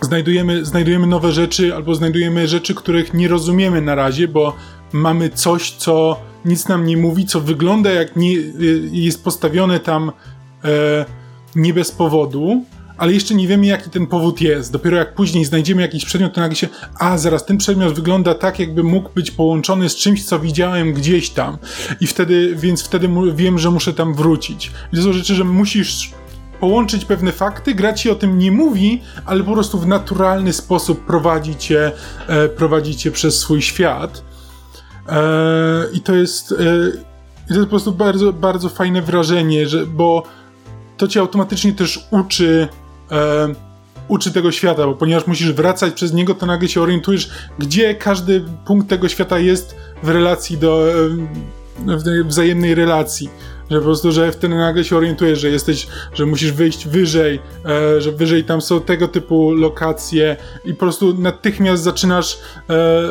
[0.00, 4.56] znajdujemy, znajdujemy nowe rzeczy albo znajdujemy rzeczy, których nie rozumiemy na razie, bo
[4.92, 10.12] mamy coś, co nic nam nie mówi, co wygląda jak nie, y, jest postawione tam
[10.64, 11.04] e,
[11.56, 12.64] nie bez powodu,
[12.98, 14.72] ale jeszcze nie wiemy, jaki ten powód jest.
[14.72, 16.68] Dopiero jak później znajdziemy jakiś przedmiot, to nagle się,
[16.98, 21.30] a zaraz ten przedmiot wygląda tak, jakby mógł być połączony z czymś, co widziałem gdzieś
[21.30, 21.58] tam.
[22.00, 24.70] I wtedy, więc wtedy wiem, że muszę tam wrócić.
[24.92, 26.10] I to są rzeczy, że musisz
[26.60, 31.06] połączyć pewne fakty, gra ci o tym nie mówi, ale po prostu w naturalny sposób
[31.06, 31.92] prowadzi cię,
[32.26, 34.25] e, prowadzi cię przez swój świat.
[35.08, 36.56] E, I to jest, e,
[37.48, 40.22] to jest po prostu bardzo, bardzo fajne wrażenie, że, bo
[40.96, 42.68] to cię automatycznie też uczy,
[43.12, 43.48] e,
[44.08, 48.44] uczy tego świata, bo ponieważ musisz wracać przez niego, to nagle się orientujesz, gdzie każdy
[48.66, 51.08] punkt tego świata jest w relacji do, e,
[51.96, 53.30] w wzajemnej relacji.
[53.70, 58.00] Że po prostu, że wtedy nagle się orientujesz, że jesteś, że musisz wyjść wyżej, e,
[58.00, 62.38] że wyżej tam są tego typu lokacje i po prostu natychmiast zaczynasz,
[62.70, 63.02] e,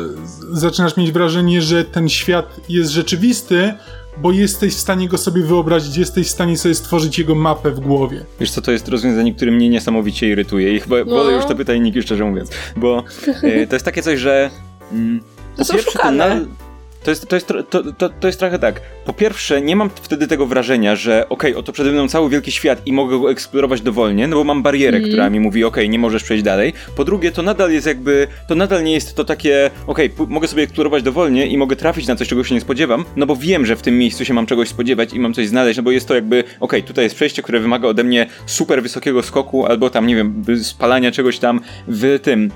[0.52, 3.74] zaczynasz mieć wrażenie, że ten świat jest rzeczywisty,
[4.18, 7.80] bo jesteś w stanie go sobie wyobrazić, jesteś w stanie sobie stworzyć jego mapę w
[7.80, 8.24] głowie.
[8.40, 11.04] Wiesz co, to jest rozwiązanie, które mnie niesamowicie irytuje i chyba No.
[11.04, 13.04] wolę już to pytajniki, szczerze mówiąc, bo
[13.42, 14.50] e, to jest takie coś, że...
[14.92, 15.20] Mm,
[15.56, 16.28] To są szukane.
[16.40, 16.65] na-
[17.06, 18.80] To jest, to, jest, to, to, to jest trochę tak.
[19.04, 22.52] Po pierwsze, nie mam wtedy tego wrażenia, że okej, okay, oto przede mną cały wielki
[22.52, 25.10] świat i mogę go eksplorować dowolnie, no bo mam barierę, mm.
[25.10, 26.72] która mi mówi, okej, okay, nie możesz przejść dalej.
[26.96, 30.48] Po drugie, to nadal jest jakby, to nadal nie jest to takie, okej, okay, mogę
[30.48, 33.66] sobie eksplorować dowolnie i mogę trafić na coś, czego się nie spodziewam, no bo wiem,
[33.66, 36.08] że w tym miejscu się mam czegoś spodziewać i mam coś znaleźć, no bo jest
[36.08, 40.06] to jakby, okej, tutaj jest przejście, które wymaga ode mnie super wysokiego skoku, albo tam,
[40.06, 42.50] nie wiem, spalania czegoś tam w tym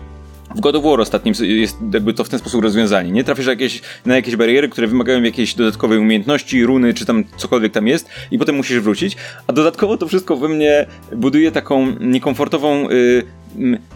[0.54, 3.10] w God of War ostatnim jest jakby to w ten sposób rozwiązanie.
[3.10, 7.72] Nie trafisz jakieś, na jakieś bariery, które wymagają jakiejś dodatkowej umiejętności, runy, czy tam cokolwiek
[7.72, 9.16] tam jest i potem musisz wrócić.
[9.46, 10.86] A dodatkowo to wszystko we mnie
[11.16, 13.22] buduje taką niekomfortową y,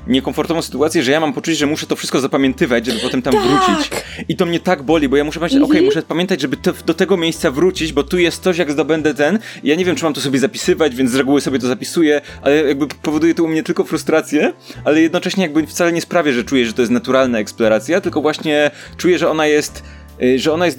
[0.06, 3.42] niekomfortową sytuację, że ja mam poczucie, że muszę to wszystko zapamiętywać, żeby potem tam tak.
[3.42, 3.90] wrócić.
[4.28, 5.70] I to mnie tak boli, bo ja muszę pamiętać, mhm.
[5.70, 8.72] okej, okay, muszę pamiętać, żeby te, do tego miejsca wrócić, bo tu jest coś, jak
[8.72, 9.38] zdobędę ten.
[9.64, 12.56] Ja nie wiem, czy mam to sobie zapisywać, więc z reguły sobie to zapisuję, ale
[12.56, 14.52] jakby powoduje to u mnie tylko frustrację,
[14.84, 18.70] ale jednocześnie jakby wcale nie sprawia, że czuję, że to jest naturalna eksploracja, tylko właśnie
[18.96, 19.82] czuję, że ona jest,
[20.22, 20.78] y, że ona jest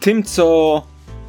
[0.00, 0.82] tym, co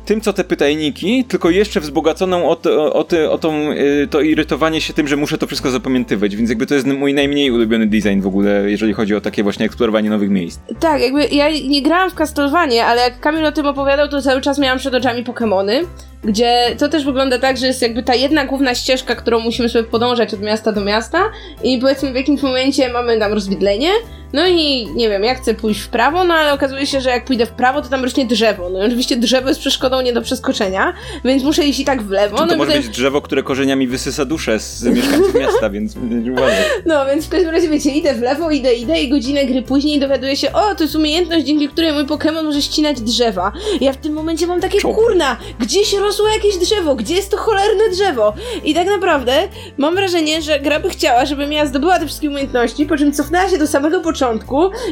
[0.07, 4.21] tym, co te pytajniki, tylko jeszcze wzbogaconą o, to, o, ty, o tą, y, to
[4.21, 7.87] irytowanie się tym, że muszę to wszystko zapamiętywać, więc jakby to jest mój najmniej ulubiony
[7.87, 10.59] design w ogóle, jeżeli chodzi o takie właśnie eksplorowanie nowych miejsc.
[10.79, 14.41] Tak, jakby ja nie grałam w Castlevanie, ale jak Kamil o tym opowiadał, to cały
[14.41, 15.85] czas miałam przed oczami Pokémony,
[16.23, 19.83] gdzie to też wygląda tak, że jest jakby ta jedna główna ścieżka, którą musimy sobie
[19.83, 21.19] podążać od miasta do miasta
[21.63, 23.89] i powiedzmy w jakimś momencie mamy tam rozwidlenie,
[24.33, 27.25] no i nie wiem, ja chcę pójść w prawo, no ale okazuje się, że jak
[27.25, 28.69] pójdę w prawo, to tam rośnie drzewo.
[28.69, 30.93] No i oczywiście drzewo jest przeszkodą nie do przeskoczenia,
[31.25, 32.37] więc muszę iść i tak w lewo.
[32.37, 35.95] To, no może być drzewo, które korzeniami wysysa duszę z mieszkańców miasta, więc
[36.31, 36.63] uważaj.
[36.85, 39.99] No, więc w każdym razie wiecie, idę w lewo, idę, idę i godzinę gry później
[39.99, 43.51] dowiaduję się, o, to jest umiejętność, dzięki której mój Pokémon może ścinać drzewa.
[43.81, 47.89] Ja w tym momencie mam takie, kurna, gdzieś rosło jakieś drzewo, gdzie jest to cholerne
[47.91, 48.33] drzewo?
[48.63, 49.33] I tak naprawdę
[49.77, 53.49] mam wrażenie, że gra by chciała, żebym ja zdobyła te wszystkie umiejętności, po czym cofnęła
[53.49, 54.16] się do samego początku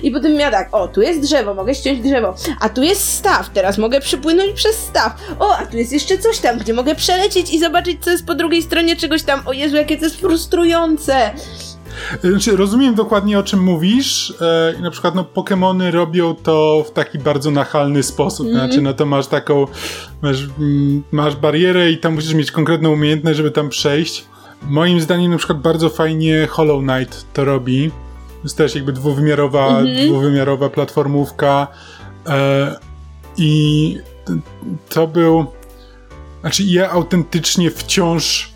[0.03, 3.49] i potem miała tak, o, tu jest drzewo, mogę ściąć drzewo, a tu jest staw,
[3.49, 7.53] teraz mogę przypłynąć przez staw, o, a tu jest jeszcze coś tam, gdzie mogę przelecieć
[7.53, 11.31] i zobaczyć, co jest po drugiej stronie czegoś tam, o Jezu, jakie to jest frustrujące.
[12.23, 14.33] Znaczy, rozumiem dokładnie o czym mówisz.
[14.41, 18.47] E, na przykład, no, Pokémony robią to w taki bardzo nachalny sposób.
[18.47, 18.59] Mm.
[18.59, 19.65] Znaczy, no to masz taką,
[20.21, 24.25] masz, mm, masz barierę i tam musisz mieć konkretną umiejętność, żeby tam przejść.
[24.67, 27.91] Moim zdaniem, na przykład, bardzo fajnie Hollow Knight to robi.
[28.43, 30.07] Jest też jakby dwuwymiarowa, -hmm.
[30.07, 31.67] dwuwymiarowa platformówka.
[32.27, 32.75] E,
[33.37, 33.97] I
[34.89, 35.45] to był.
[36.41, 38.55] Znaczy, ja autentycznie wciąż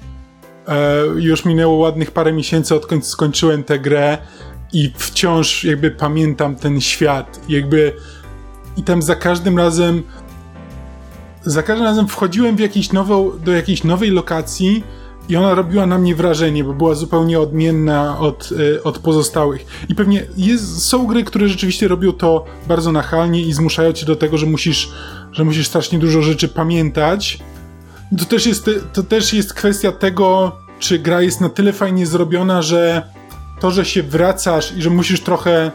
[0.69, 4.17] E, już minęło ładnych parę miesięcy, odkąd skończyłem tę grę
[4.73, 7.39] i wciąż jakby pamiętam ten świat.
[7.49, 7.93] Jakby
[8.77, 10.03] i tam za każdym razem
[11.41, 14.83] za każdym razem wchodziłem w jakąś nową, do jakiejś nowej lokacji
[15.29, 19.65] i ona robiła na mnie wrażenie, bo była zupełnie odmienna od, e, od pozostałych.
[19.89, 24.15] I pewnie jest, są gry, które rzeczywiście robią to bardzo nachalnie i zmuszają cię do
[24.15, 24.91] tego, że musisz,
[25.31, 27.39] że musisz strasznie dużo rzeczy pamiętać,
[28.17, 32.61] to też jest, to też jest kwestia tego, czy gra jest na tyle fajnie zrobiona,
[32.61, 33.01] że
[33.59, 35.71] to, że się wracasz i że musisz trochę,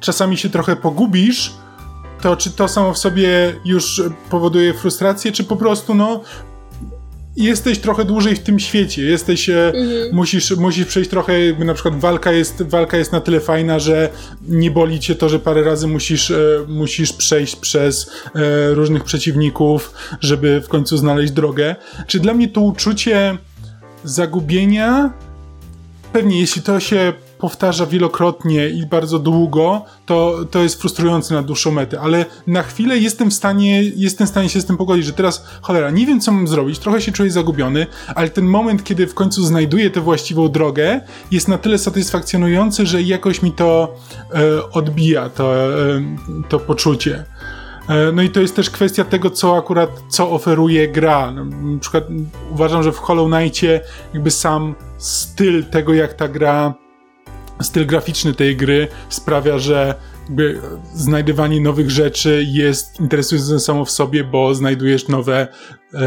[0.00, 1.54] czasami się trochę pogubisz,
[2.20, 6.20] to czy to samo w sobie już powoduje frustrację, czy po prostu, no,
[7.36, 10.14] jesteś trochę dłużej w tym świecie, jesteś, e, mhm.
[10.14, 14.08] musisz, musisz przejść trochę, na przykład walka jest, walka jest na tyle fajna, że
[14.48, 16.36] nie boli cię to, że parę razy musisz, e,
[16.68, 21.76] musisz przejść przez e, różnych przeciwników, żeby w końcu znaleźć drogę.
[22.06, 23.38] Czy dla mnie to uczucie
[24.04, 25.12] zagubienia,
[26.12, 27.12] pewnie jeśli to się
[27.44, 32.98] powtarza wielokrotnie i bardzo długo, to, to jest frustrujące na dłuższą metę, ale na chwilę
[32.98, 36.20] jestem w stanie, jestem w stanie się z tym pogodzić, że teraz, cholera, nie wiem
[36.20, 40.00] co mam zrobić, trochę się czuję zagubiony, ale ten moment, kiedy w końcu znajduję tę
[40.00, 43.96] właściwą drogę, jest na tyle satysfakcjonujący, że jakoś mi to
[44.34, 46.02] e, odbija, to, e,
[46.48, 47.24] to poczucie.
[47.88, 51.30] E, no i to jest też kwestia tego, co akurat, co oferuje gra.
[51.30, 52.04] No, na przykład
[52.52, 53.80] uważam, że w Hollow Knightie
[54.14, 56.83] jakby sam styl tego, jak ta gra
[57.62, 59.94] styl graficzny tej gry sprawia, że
[60.28, 60.60] jakby
[60.94, 65.48] znajdywanie nowych rzeczy jest interesujące samo w sobie, bo znajdujesz nowe,
[65.94, 65.98] e,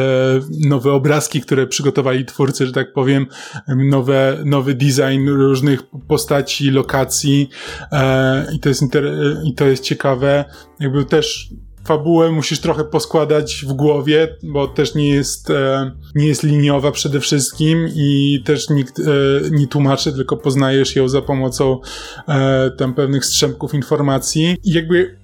[0.65, 3.27] nowe obrazki, które przygotowali twórcy, że tak powiem,
[3.67, 7.49] nowe, nowy design różnych postaci, lokacji
[7.91, 10.45] e, i, to jest inter- i to jest ciekawe.
[10.79, 11.49] Jakby też
[11.87, 17.19] fabułę musisz trochę poskładać w głowie, bo też nie jest, e, nie jest liniowa przede
[17.19, 19.03] wszystkim i też nikt e,
[19.51, 21.79] nie tłumaczy, tylko poznajesz ją za pomocą
[22.27, 24.57] e, tam pewnych strzępków informacji.
[24.63, 25.17] I jakby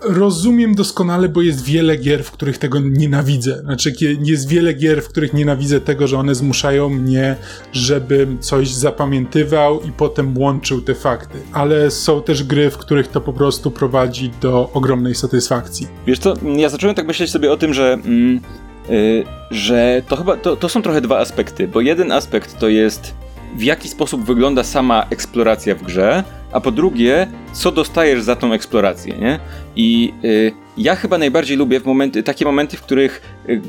[0.00, 3.60] rozumiem doskonale, bo jest wiele gier, w których tego nienawidzę.
[3.60, 7.36] Znaczy, jest wiele gier, w których nienawidzę tego, że one zmuszają mnie,
[7.72, 11.38] żebym coś zapamiętywał i potem łączył te fakty.
[11.52, 15.86] Ale są też gry, w których to po prostu prowadzi do ogromnej satysfakcji.
[16.06, 17.92] Wiesz co, ja zacząłem tak myśleć sobie o tym, że.
[17.92, 18.40] Mm,
[18.88, 23.14] yy, że to chyba to, to są trochę dwa aspekty, bo jeden aspekt to jest
[23.56, 26.24] w jaki sposób wygląda sama eksploracja w grze,
[26.56, 29.40] a po drugie, co dostajesz za tą eksplorację, nie?
[29.76, 33.22] I y, ja chyba najbardziej lubię momenty, takie momenty, w których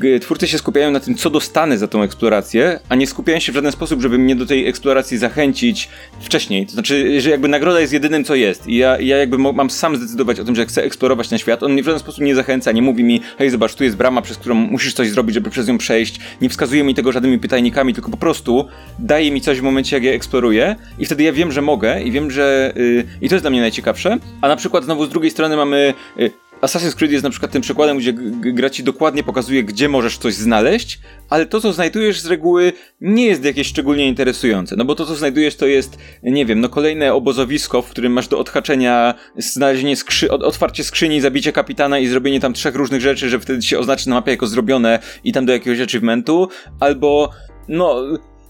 [0.04, 3.52] y, twórcy się skupiają na tym, co dostanę za tą eksplorację, a nie skupiają się
[3.52, 5.88] w żaden sposób, żeby mnie do tej eksploracji zachęcić
[6.20, 6.66] wcześniej.
[6.66, 8.66] To znaczy, że jakby nagroda jest jedynym, co jest.
[8.66, 11.62] I ja, ja jakby mam sam zdecydować o tym, że chcę eksplorować ten świat.
[11.62, 14.22] On mnie w żaden sposób nie zachęca, nie mówi mi, hej, zobacz, tu jest brama,
[14.22, 16.20] przez którą musisz coś zrobić, żeby przez nią przejść.
[16.40, 18.66] Nie wskazuje mi tego żadnymi pytajnikami, tylko po prostu
[18.98, 22.10] daje mi coś w momencie, jak ja eksploruję i wtedy ja wiem, że mogę i
[22.10, 22.72] wiem, że...
[22.78, 24.18] Yy, I to jest dla mnie najciekawsze.
[24.40, 27.62] A na przykład znowu z drugiej strony mamy Y, Assassin's Creed jest na przykład tym
[27.62, 28.12] przykładem, gdzie
[28.52, 33.26] gra ci dokładnie pokazuje, gdzie możesz coś znaleźć, ale to, co znajdujesz z reguły, nie
[33.26, 34.76] jest jakieś szczególnie interesujące.
[34.76, 38.28] No bo to, co znajdujesz, to jest, nie wiem, no kolejne obozowisko, w którym masz
[38.28, 43.40] do odhaczenia znalezienie skrzy otwarcie skrzyni, zabicie kapitana i zrobienie tam trzech różnych rzeczy, że
[43.40, 46.48] wtedy się oznaczy na mapie jako zrobione i tam do jakiegoś achievementu,
[46.80, 47.30] albo,
[47.68, 48.02] no,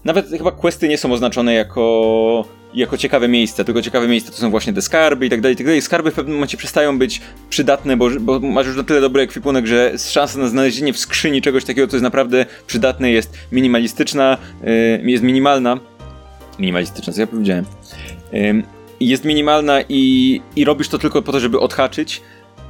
[0.05, 4.49] nawet chyba questy nie są oznaczone jako jako ciekawe miejsca, tylko ciekawe miejsca to są
[4.49, 5.81] właśnie te skarby i tak dalej, i tak dalej.
[5.81, 9.67] Skarby w pewnym momencie przestają być przydatne, bo, bo masz już na tyle dobry ekwipunek,
[9.67, 14.37] że szansa na znalezienie w skrzyni czegoś takiego, co jest naprawdę przydatne, jest minimalistyczna,
[15.03, 15.79] yy, jest minimalna.
[16.59, 17.65] Minimalistyczna, co ja powiedziałem.
[18.33, 18.63] Yy,
[18.99, 22.21] jest minimalna i, i robisz to tylko po to, żeby odhaczyć,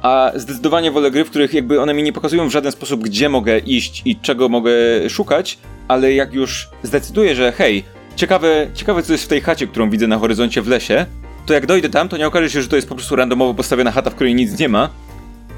[0.02, 3.28] a zdecydowanie wolę gry, w których jakby one mi nie pokazują w żaden sposób, gdzie
[3.28, 4.72] mogę iść i czego mogę
[5.08, 5.58] szukać,
[5.88, 7.84] ale jak już zdecyduję, że hej,
[8.20, 11.06] Ciekawe, ciekawe, co jest w tej chacie, którą widzę na horyzoncie w lesie.
[11.46, 13.90] To jak dojdę tam, to nie okaże się, że to jest po prostu randomowo postawiona
[13.90, 14.90] chata, w której nic nie ma.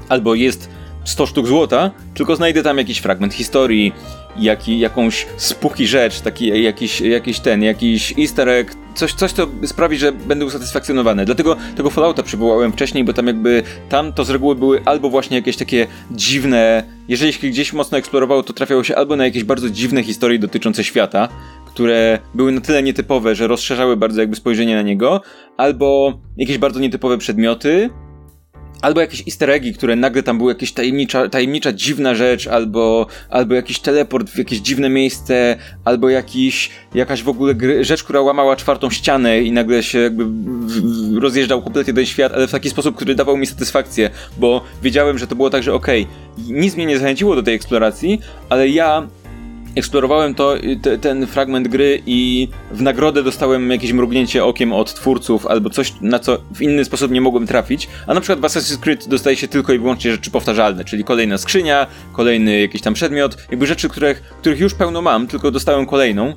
[0.09, 0.69] Albo jest
[1.03, 3.93] 100 sztuk złota, tylko znajdę tam jakiś fragment historii,
[4.37, 9.97] jaki, jakąś spuki rzecz, taki jakiś, jakiś ten, jakiś easter egg, coś, coś, co sprawi,
[9.97, 11.25] że będę usatysfakcjonowany.
[11.25, 15.37] Dlatego tego Fallouta przywołałem wcześniej, bo tam jakby, tam to z reguły były albo właśnie
[15.37, 19.69] jakieś takie dziwne, jeżeli się gdzieś mocno eksplorowało, to trafiało się albo na jakieś bardzo
[19.69, 21.29] dziwne historie dotyczące świata,
[21.73, 25.21] które były na tyle nietypowe, że rozszerzały bardzo jakby spojrzenie na niego,
[25.57, 27.89] albo jakieś bardzo nietypowe przedmioty,
[28.83, 33.55] albo jakieś easter eggi, które nagle tam były jakieś tajemnicza, tajemnicza dziwna rzecz, albo, albo
[33.55, 38.55] jakiś teleport w jakieś dziwne miejsce, albo jakiś, jakaś w ogóle gry, rzecz, która łamała
[38.55, 40.25] czwartą ścianę i nagle się jakby
[41.19, 45.27] rozjeżdżał kompletnie ten świat, ale w taki sposób, który dawał mi satysfakcję, bo wiedziałem, że
[45.27, 49.07] to było tak, że okej, okay, nic mnie nie zachęciło do tej eksploracji, ale ja
[49.75, 55.47] eksplorowałem to, te, ten fragment gry i w nagrodę dostałem jakieś mrugnięcie okiem od twórców
[55.47, 57.87] albo coś, na co w inny sposób nie mogłem trafić.
[58.07, 61.37] A na przykład w Assassin's Creed dostaje się tylko i wyłącznie rzeczy powtarzalne, czyli kolejna
[61.37, 66.33] skrzynia, kolejny jakiś tam przedmiot, jakby rzeczy, których, których już pełno mam, tylko dostałem kolejną.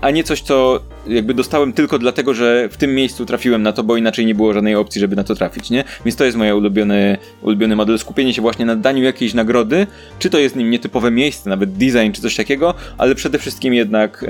[0.00, 3.82] A nie coś, co jakby dostałem tylko dlatego, że w tym miejscu trafiłem na to,
[3.82, 5.84] bo inaczej nie było żadnej opcji, żeby na to trafić, nie?
[6.04, 9.86] Więc to jest moje ulubiony, ulubiony model, skupienie się właśnie na daniu jakiejś nagrody,
[10.18, 14.24] czy to jest nim nietypowe miejsce, nawet design, czy coś takiego, ale przede wszystkim jednak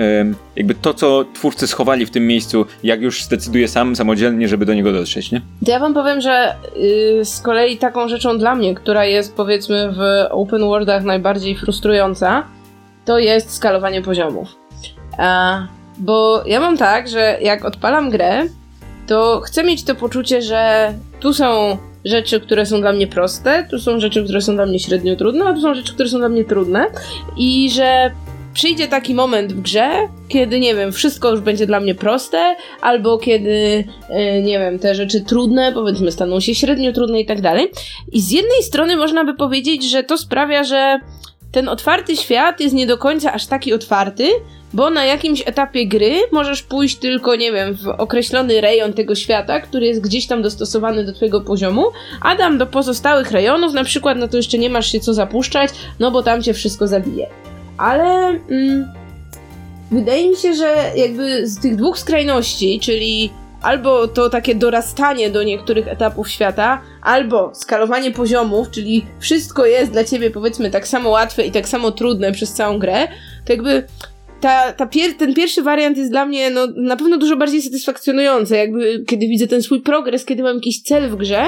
[0.56, 4.74] jakby to, co twórcy schowali w tym miejscu, jak już zdecyduję sam, samodzielnie, żeby do
[4.74, 5.40] niego dotrzeć, nie?
[5.66, 6.54] Ja wam powiem, że
[7.16, 12.44] yy, z kolei taką rzeczą dla mnie, która jest powiedzmy w open worldach najbardziej frustrująca,
[13.04, 14.63] to jest skalowanie poziomów
[15.98, 18.42] bo ja mam tak, że jak odpalam grę,
[19.06, 23.78] to chcę mieć to poczucie, że tu są rzeczy, które są dla mnie proste, tu
[23.78, 26.28] są rzeczy, które są dla mnie średnio trudne, a tu są rzeczy, które są dla
[26.28, 26.86] mnie trudne
[27.36, 28.10] i że
[28.54, 29.90] przyjdzie taki moment w grze,
[30.28, 34.94] kiedy, nie wiem, wszystko już będzie dla mnie proste, albo kiedy, e, nie wiem, te
[34.94, 37.70] rzeczy trudne, powiedzmy, staną się średnio trudne i tak dalej.
[38.12, 40.98] I z jednej strony można by powiedzieć, że to sprawia, że
[41.54, 44.28] ten otwarty świat jest nie do końca aż taki otwarty,
[44.72, 49.60] bo na jakimś etapie gry możesz pójść tylko, nie wiem, w określony rejon tego świata,
[49.60, 51.84] który jest gdzieś tam dostosowany do twojego poziomu,
[52.20, 55.70] a tam do pozostałych rejonów, na przykład, no to jeszcze nie masz się co zapuszczać,
[55.98, 57.26] no bo tam cię wszystko zabije.
[57.78, 58.04] Ale
[58.50, 58.92] mm,
[59.90, 63.30] wydaje mi się, że jakby z tych dwóch skrajności, czyli
[63.64, 70.04] albo to takie dorastanie do niektórych etapów świata, albo skalowanie poziomów, czyli wszystko jest dla
[70.04, 73.08] ciebie powiedzmy tak samo łatwe i tak samo trudne przez całą grę,
[73.44, 73.84] to jakby
[74.44, 78.56] ta, ta pier ten pierwszy wariant jest dla mnie no, na pewno dużo bardziej satysfakcjonujący,
[78.56, 81.42] jakby kiedy widzę ten swój progres, kiedy mam jakiś cel w grze.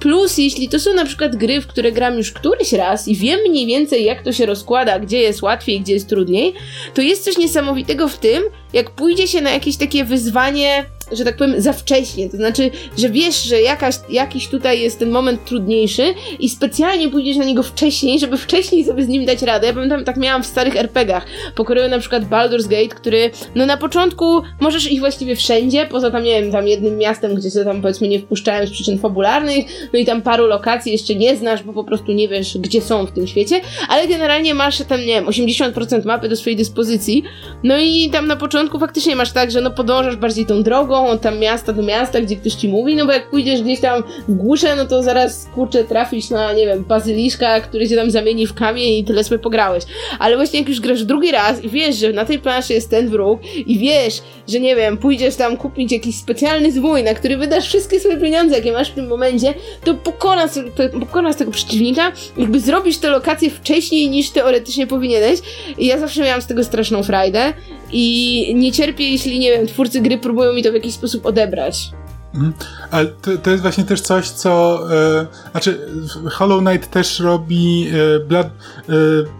[0.00, 3.40] Plus, jeśli to są na przykład gry, w które gram już któryś raz i wiem
[3.48, 6.52] mniej więcej, jak to się rozkłada, gdzie jest łatwiej, gdzie jest trudniej,
[6.94, 11.36] to jest coś niesamowitego w tym, jak pójdzie się na jakieś takie wyzwanie że tak
[11.36, 12.30] powiem, za wcześnie.
[12.30, 17.36] To znaczy, że wiesz, że jakaś, jakiś tutaj jest ten moment trudniejszy i specjalnie pójdziesz
[17.36, 19.66] na niego wcześniej, żeby wcześniej sobie z nim dać radę.
[19.66, 21.26] Ja pamiętam, tak miałam w starych RPGach.
[21.54, 26.22] Pokroju na przykład Baldur's Gate, który no na początku możesz iść właściwie wszędzie, poza tam,
[26.22, 29.98] nie wiem, tam jednym miastem, gdzie się tam powiedzmy nie wpuszczałem z przyczyn fabularnych, no
[29.98, 33.12] i tam paru lokacji jeszcze nie znasz, bo po prostu nie wiesz, gdzie są w
[33.12, 37.22] tym świecie, ale generalnie masz tam, nie wiem, 80% mapy do swojej dyspozycji,
[37.64, 41.20] no i tam na początku faktycznie masz tak, że no podążasz bardziej tą drogą, od
[41.20, 44.34] tam miasta do miasta, gdzie ktoś ci mówi, no bo jak pójdziesz gdzieś tam w
[44.34, 48.54] górze, no to zaraz, kurczę, trafisz na, nie wiem, bazyliszka, który cię tam zamieni w
[48.54, 49.84] kamień i tyle sobie pograłeś.
[50.18, 53.08] Ale właśnie jak już grasz drugi raz i wiesz, że na tej planszy jest ten
[53.08, 57.66] wróg i wiesz, że nie wiem, pójdziesz tam kupić jakiś specjalny zwój, na który wydasz
[57.66, 62.60] wszystkie swoje pieniądze, jakie masz w tym momencie, to pokonasz, to pokonasz tego przeciwnika, jakby
[62.60, 65.40] zrobisz tę lokację wcześniej niż teoretycznie powinieneś.
[65.78, 67.52] I ja zawsze miałam z tego straszną frajdę
[67.92, 71.90] i nie cierpię, jeśli, nie wiem, twórcy gry próbują mi to w jakiś sposób odebrać.
[72.34, 72.52] Mhm.
[72.90, 74.80] Ale to, to, jest właśnie też coś, co.
[74.94, 75.88] E, znaczy,
[76.30, 78.92] Hollow Knight też robi e, Blood, e,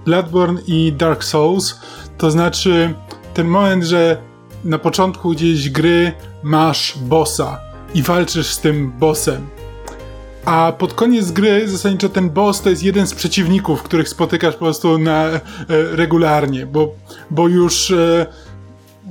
[0.04, 1.80] Bloodborne i Dark Souls.
[2.18, 2.94] To znaczy,
[3.34, 4.16] ten moment, że
[4.64, 7.60] na początku gdzieś gry masz bossa
[7.94, 9.46] i walczysz z tym bossem.
[10.44, 14.64] A pod koniec gry zasadniczo ten boss to jest jeden z przeciwników, których spotykasz po
[14.64, 15.24] prostu na,
[15.68, 16.94] regularnie, bo,
[17.30, 17.92] bo już.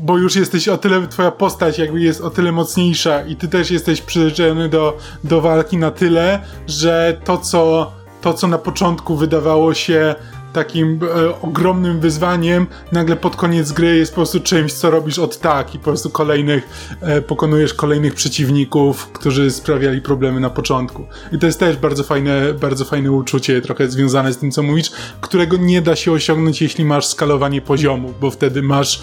[0.01, 3.71] Bo już jesteś o tyle, twoja postać jakby jest o tyle mocniejsza i ty też
[3.71, 9.73] jesteś przyzwyczajony do, do walki na tyle, że to co, to, co na początku wydawało
[9.73, 10.15] się
[10.53, 15.39] takim e, ogromnym wyzwaniem, nagle pod koniec gry jest po prostu czymś, co robisz od
[15.39, 16.69] tak i po prostu kolejnych,
[17.01, 21.07] e, pokonujesz kolejnych przeciwników, którzy sprawiali problemy na początku.
[21.31, 24.91] I to jest też bardzo fajne, bardzo fajne uczucie, trochę związane z tym, co mówisz,
[25.21, 29.01] którego nie da się osiągnąć, jeśli masz skalowanie poziomu, bo wtedy masz,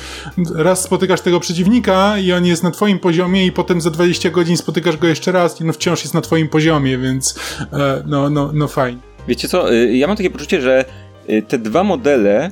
[0.54, 4.56] raz spotykasz tego przeciwnika i on jest na twoim poziomie i potem za 20 godzin
[4.56, 7.38] spotykasz go jeszcze raz i no wciąż jest na twoim poziomie, więc
[7.72, 9.00] e, no, no, no fajnie.
[9.28, 10.84] Wiecie co, y, ja mam takie poczucie, że
[11.48, 12.50] te dwa modele,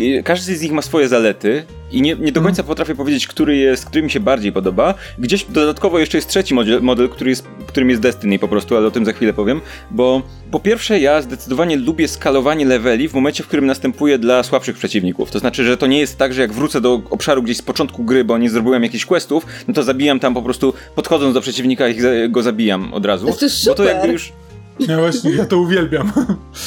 [0.00, 2.68] y, każdy z nich ma swoje zalety i nie, nie do końca mm.
[2.68, 4.94] potrafię powiedzieć, który jest, który mi się bardziej podoba.
[5.18, 8.86] Gdzieś dodatkowo jeszcze jest trzeci model, model który jest, którym jest Destiny po prostu, ale
[8.86, 13.44] o tym za chwilę powiem, bo po pierwsze ja zdecydowanie lubię skalowanie leveli w momencie,
[13.44, 15.30] w którym następuje dla słabszych przeciwników.
[15.30, 18.04] To znaczy, że to nie jest tak, że jak wrócę do obszaru gdzieś z początku
[18.04, 21.88] gry, bo nie zrobiłem jakichś questów, no to zabijam tam po prostu, podchodząc do przeciwnika
[21.88, 21.96] i
[22.28, 23.26] go zabijam od razu.
[23.26, 23.76] To jest super.
[23.76, 24.32] Bo to jakby już...
[24.78, 26.12] Ja właśnie, ja to uwielbiam.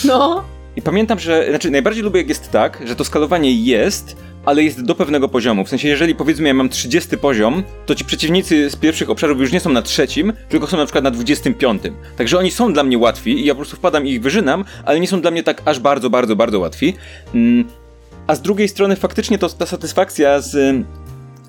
[0.05, 0.43] No.
[0.77, 4.81] I pamiętam, że, znaczy najbardziej lubię jak jest tak, że to skalowanie jest, ale jest
[4.81, 5.65] do pewnego poziomu.
[5.65, 9.51] W sensie, jeżeli powiedzmy ja mam 30 poziom, to ci przeciwnicy z pierwszych obszarów już
[9.51, 11.81] nie są na trzecim, tylko są na przykład na 25.
[12.17, 14.99] Także oni są dla mnie łatwi i ja po prostu wpadam i ich wyżynam, ale
[14.99, 16.93] nie są dla mnie tak aż bardzo, bardzo, bardzo łatwi.
[17.33, 17.65] Mm.
[18.27, 20.85] A z drugiej strony faktycznie to ta satysfakcja z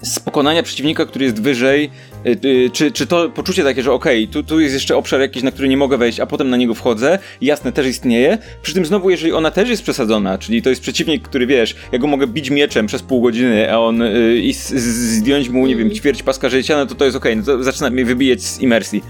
[0.02, 1.90] z pokonania przeciwnika, który jest wyżej,
[2.26, 5.20] y, y, czy, czy to poczucie takie, że okej, okay, tu, tu jest jeszcze obszar
[5.20, 8.38] jakiś, na który nie mogę wejść, a potem na niego wchodzę, jasne, też istnieje.
[8.62, 11.98] Przy tym znowu, jeżeli ona też jest przesadzona, czyli to jest przeciwnik, który wiesz, ja
[11.98, 15.90] go mogę bić mieczem przez pół godziny, a on y, i zdjąć mu, nie wiem,
[15.90, 18.61] ćwierć paska życia, no to to jest okej, okay, no to zaczyna mnie wybijać z
[18.61, 19.02] imersji.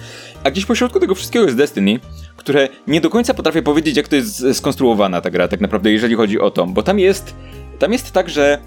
[0.44, 2.00] A gdzieś pośrodku tego wszystkiego jest Destiny,
[2.36, 6.14] które nie do końca potrafię powiedzieć, jak to jest skonstruowana ta gra, tak naprawdę, jeżeli
[6.14, 7.34] chodzi o to, bo tam jest,
[7.78, 8.58] tam jest tak, że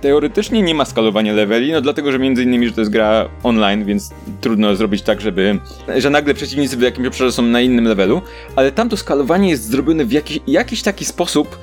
[0.00, 3.84] Teoretycznie nie ma skalowania leveli, no dlatego, że między innymi, że to jest gra online,
[3.84, 4.10] więc
[4.40, 5.58] trudno zrobić tak, żeby,
[5.96, 8.22] że nagle przeciwnicy w jakimś obszarze są na innym levelu,
[8.56, 11.58] ale tam to skalowanie jest zrobione w jakiś, jakiś taki sposób,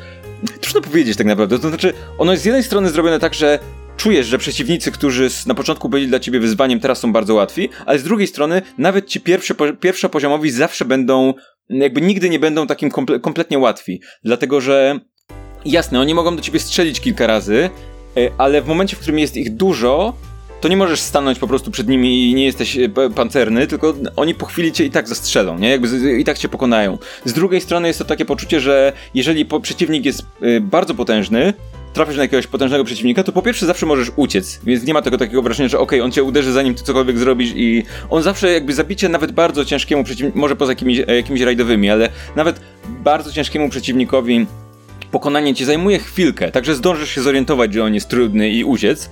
[0.62, 3.60] trudno powiedzieć tak naprawdę, to znaczy ono jest z jednej strony zrobione tak, że
[3.98, 8.00] czujesz, że przeciwnicy, którzy na początku byli dla ciebie wyzwaniem, teraz są bardzo łatwi, ale
[8.00, 11.34] z drugiej strony nawet ci pierwszy, pierwszopoziomowi zawsze będą,
[11.70, 15.00] jakby nigdy nie będą takim komple kompletnie łatwi, dlatego że
[15.66, 17.70] jasne, oni mogą do ciebie strzelić kilka razy,
[18.38, 20.14] ale w momencie, w którym jest ich dużo,
[20.62, 24.36] to nie możesz stanąć po prostu przed nimi i nie jesteś e, pancerny, tylko oni
[24.36, 25.70] po chwili cię i tak zastrzelą, nie?
[25.70, 26.98] Jakby i tak cię pokonają.
[27.26, 31.54] Z drugiej strony jest to takie poczucie, że jeżeli przeciwnik jest e, bardzo potężny,
[31.94, 35.18] trafisz na jakiegoś potężnego przeciwnika, to po pierwsze zawsze możesz uciec, więc nie ma tego
[35.18, 38.52] takiego wrażenia, że okej, okay, on cię uderzy zanim ty cokolwiek zrobisz i on zawsze
[38.52, 43.70] jakby zabicie nawet bardzo ciężkiemu przeciwnikowi, może poza jakimiś, jakimiś rajdowymi, ale nawet bardzo ciężkiemu
[43.70, 44.46] przeciwnikowi
[45.18, 49.10] pokonanie ci zajmuje chwilkę, także zdążysz się zorientować, że on jest trudny i uciec,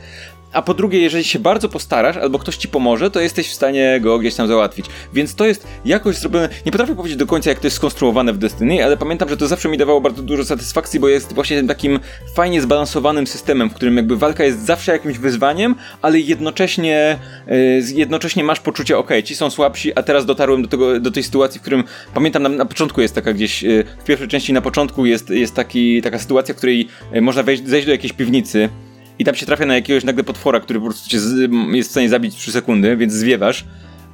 [0.56, 4.00] a po drugie, jeżeli się bardzo postarasz, albo ktoś ci pomoże, to jesteś w stanie
[4.02, 4.86] go gdzieś tam załatwić.
[5.13, 6.50] Więc to jest jakoś zrobione.
[6.65, 9.48] Nie potrafię powiedzieć do końca, jak to jest skonstruowane w Destiny, ale pamiętam, że to
[9.48, 12.00] zawsze mi dawało bardzo dużo satysfakcji, bo jest właśnie takim
[12.36, 18.44] fajnie zbalansowanym systemem, w którym jakby walka jest zawsze jakimś wyzwaniem, ale jednocześnie, yy, jednocześnie
[18.44, 21.62] masz poczucie, ok, ci są słabsi, a teraz dotarłem do, tego, do tej sytuacji, w
[21.62, 25.30] którym pamiętam na, na początku jest taka gdzieś, yy, w pierwszej części na początku jest,
[25.30, 28.70] jest taki, taka sytuacja, w której yy, można wejść, zejść do jakiejś piwnicy
[29.19, 31.91] i tam się trafia na jakiegoś nagle potwora, który po prostu cię z, jest w
[31.91, 33.65] stanie zabić w 3 sekundy, więc zwiewasz,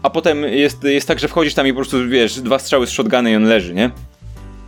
[0.03, 2.89] a potem jest, jest tak, że wchodzisz tam i po prostu, wiesz, dwa strzały z
[2.89, 3.91] shotguny i on leży, nie?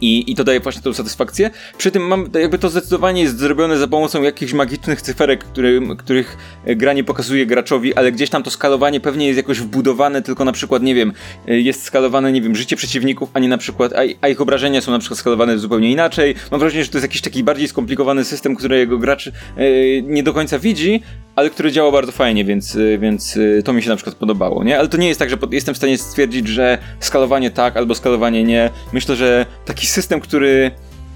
[0.04, 1.50] I, I to daje właśnie tą satysfakcję.
[1.78, 6.38] Przy tym mam, jakby to zdecydowanie jest zrobione za pomocą jakichś magicznych cyferek, który, których
[6.66, 10.52] gra nie pokazuje graczowi, ale gdzieś tam to skalowanie pewnie jest jakoś wbudowane, tylko na
[10.52, 11.14] przykład, nie wiem,
[11.48, 14.92] jest skalowane, nie wiem, życie przeciwników, a nie na przykład, a, a ich obrażenia są
[14.92, 16.36] na przykład skalowane zupełnie inaczej.
[16.52, 19.32] Mam wrażenie, że to jest jakiś taki bardziej skomplikowany system, którego gracz e,
[20.02, 21.02] nie do końca widzi,
[21.36, 24.80] ale który działa bardzo fajnie, więc, więc to mi się na przykład podobało, nie?
[24.80, 28.44] Ale to nie jest tak, że jestem w stanie stwierdzić, że skalowanie tak albo skalowanie
[28.44, 28.70] nie.
[28.94, 30.72] Myślę, że taki system, który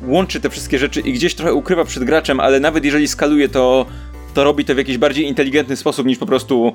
[0.08, 3.86] łączy te wszystkie rzeczy i gdzieś trochę ukrywa przed graczem, ale nawet jeżeli skaluje to
[4.34, 6.74] to robi to w jakiś bardziej inteligentny sposób niż po prostu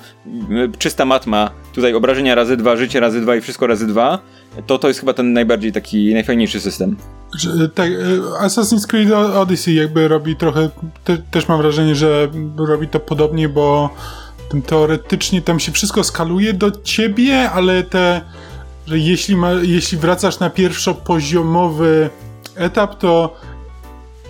[0.78, 4.18] czysta matma, tutaj obrażenia razy dwa, życie razy dwa i wszystko razy dwa,
[4.66, 6.96] to to jest chyba ten najbardziej taki, najfajniejszy system.
[7.74, 7.90] Tak,
[8.40, 10.70] Assassin's Creed Odyssey jakby robi trochę,
[11.05, 13.90] te, też mam wrażenie, że robi to podobnie, bo
[14.66, 18.20] teoretycznie tam się wszystko skaluje do ciebie, ale te,
[18.86, 22.10] że jeśli, ma, jeśli wracasz na pierwszopoziomowy
[22.56, 23.36] etap, to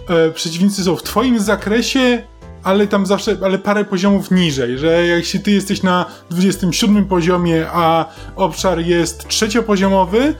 [0.08, 2.22] e, przeciwnicy są w twoim zakresie,
[2.62, 8.06] ale tam zawsze, ale parę poziomów niżej, że jeśli ty jesteś na 27 poziomie, a
[8.36, 10.34] obszar jest trzeciopoziomowy,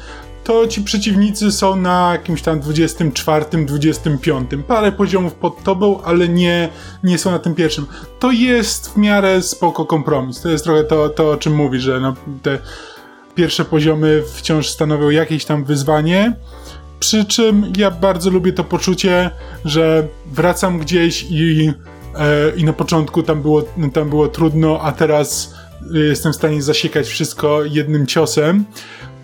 [0.45, 4.51] to ci przeciwnicy są na jakimś tam 24, 25.
[4.69, 6.69] Parę poziomów pod tobą, ale nie,
[7.03, 7.87] nie są na tym pierwszym.
[8.19, 10.41] To jest w miarę spoko kompromis.
[10.41, 12.59] To jest trochę to, to o czym mówi, że no, te
[13.35, 16.37] pierwsze poziomy wciąż stanowią jakieś tam wyzwanie.
[17.01, 19.31] Przy czym ja bardzo lubię to poczucie,
[19.65, 21.73] że wracam gdzieś i
[22.15, 23.63] E, i na początku tam było,
[23.93, 25.55] tam było trudno, a teraz
[25.93, 28.65] jestem w stanie zasiekać wszystko jednym ciosem.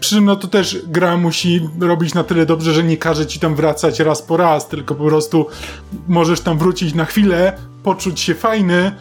[0.00, 3.40] Przy czym no to też gra musi robić na tyle dobrze, że nie każe ci
[3.40, 5.46] tam wracać raz po raz, tylko po prostu
[6.08, 8.92] możesz tam wrócić na chwilę, poczuć się fajny,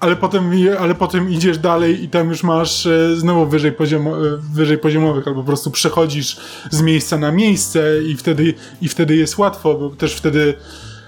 [0.00, 4.38] ale potem, ale potem idziesz dalej i tam już masz e, znowu wyżej, poziomo, e,
[4.52, 6.36] wyżej poziomowych, albo po prostu przechodzisz
[6.70, 10.54] z miejsca na miejsce i wtedy, i wtedy jest łatwo, bo też wtedy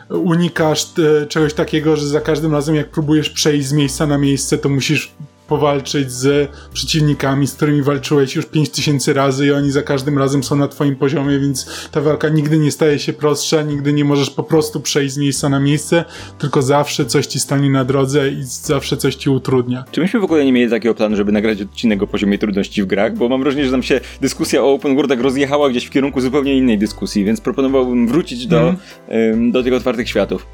[0.08, 4.58] unikasz te, czegoś takiego, że za każdym razem jak próbujesz przejść z miejsca na miejsce,
[4.58, 5.12] to musisz
[5.50, 10.56] powalczyć z przeciwnikami, z którymi walczyłeś już 5000 razy i oni za każdym razem są
[10.56, 14.42] na twoim poziomie, więc ta walka nigdy nie staje się prostsza, nigdy nie możesz po
[14.42, 16.04] prostu przejść z miejsca na miejsce,
[16.38, 19.84] tylko zawsze coś ci stanie na drodze i zawsze coś ci utrudnia.
[19.90, 22.86] Czy myśmy w ogóle nie mieli takiego planu, żeby nagrać odcinek o poziomie trudności w
[22.86, 23.16] grach?
[23.16, 26.56] Bo mam wrażenie, że nam się dyskusja o open worldach rozjechała gdzieś w kierunku zupełnie
[26.56, 28.74] innej dyskusji, więc proponowałbym wrócić do,
[29.08, 29.52] mm.
[29.52, 30.46] do tych otwartych światów.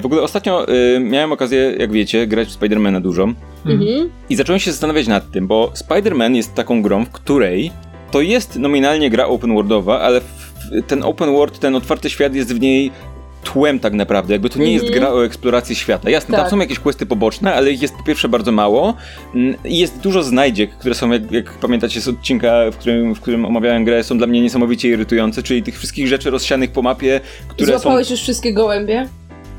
[0.00, 3.28] W ogóle ostatnio y, miałem okazję, jak wiecie, grać w Spidermana dużo.
[3.66, 4.10] Mhm.
[4.30, 7.72] I zacząłem się zastanawiać nad tym, bo Spider-Man jest taką grą, w której
[8.10, 10.20] to jest nominalnie gra open worldowa, ale
[10.86, 12.90] ten open world, ten otwarty świat jest w niej
[13.44, 15.00] tłem tak naprawdę, jakby to nie jest mhm.
[15.00, 16.10] gra o eksploracji świata.
[16.10, 16.40] Jasne, tak.
[16.40, 18.94] tam są jakieś questy poboczne, ale ich jest po pierwsze bardzo mało
[19.34, 23.20] mm, i jest dużo znajdziek, które są, jak, jak, pamiętacie z odcinka, w którym, w
[23.20, 27.20] którym omawiałem grę, są dla mnie niesamowicie irytujące, czyli tych wszystkich rzeczy rozsianych po mapie,
[27.48, 28.12] które Złapałeś są...
[28.12, 29.08] już wszystkie gołębie?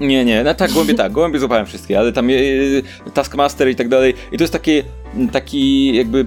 [0.01, 2.83] Nie, nie, no tak, gołębie tak, gołębie złapałem wszystkie, ale tam y,
[3.13, 4.13] Taskmaster i tak dalej.
[4.31, 4.83] I to jest takie,
[5.31, 6.25] taki jakby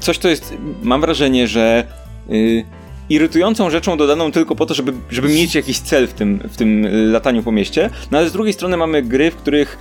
[0.00, 1.84] coś, co jest, mam wrażenie, że
[2.30, 2.64] y,
[3.08, 6.86] irytującą rzeczą dodaną tylko po to, żeby, żeby mieć jakiś cel w tym, w tym
[7.12, 7.90] lataniu po mieście.
[8.10, 9.78] No ale z drugiej strony mamy gry, w których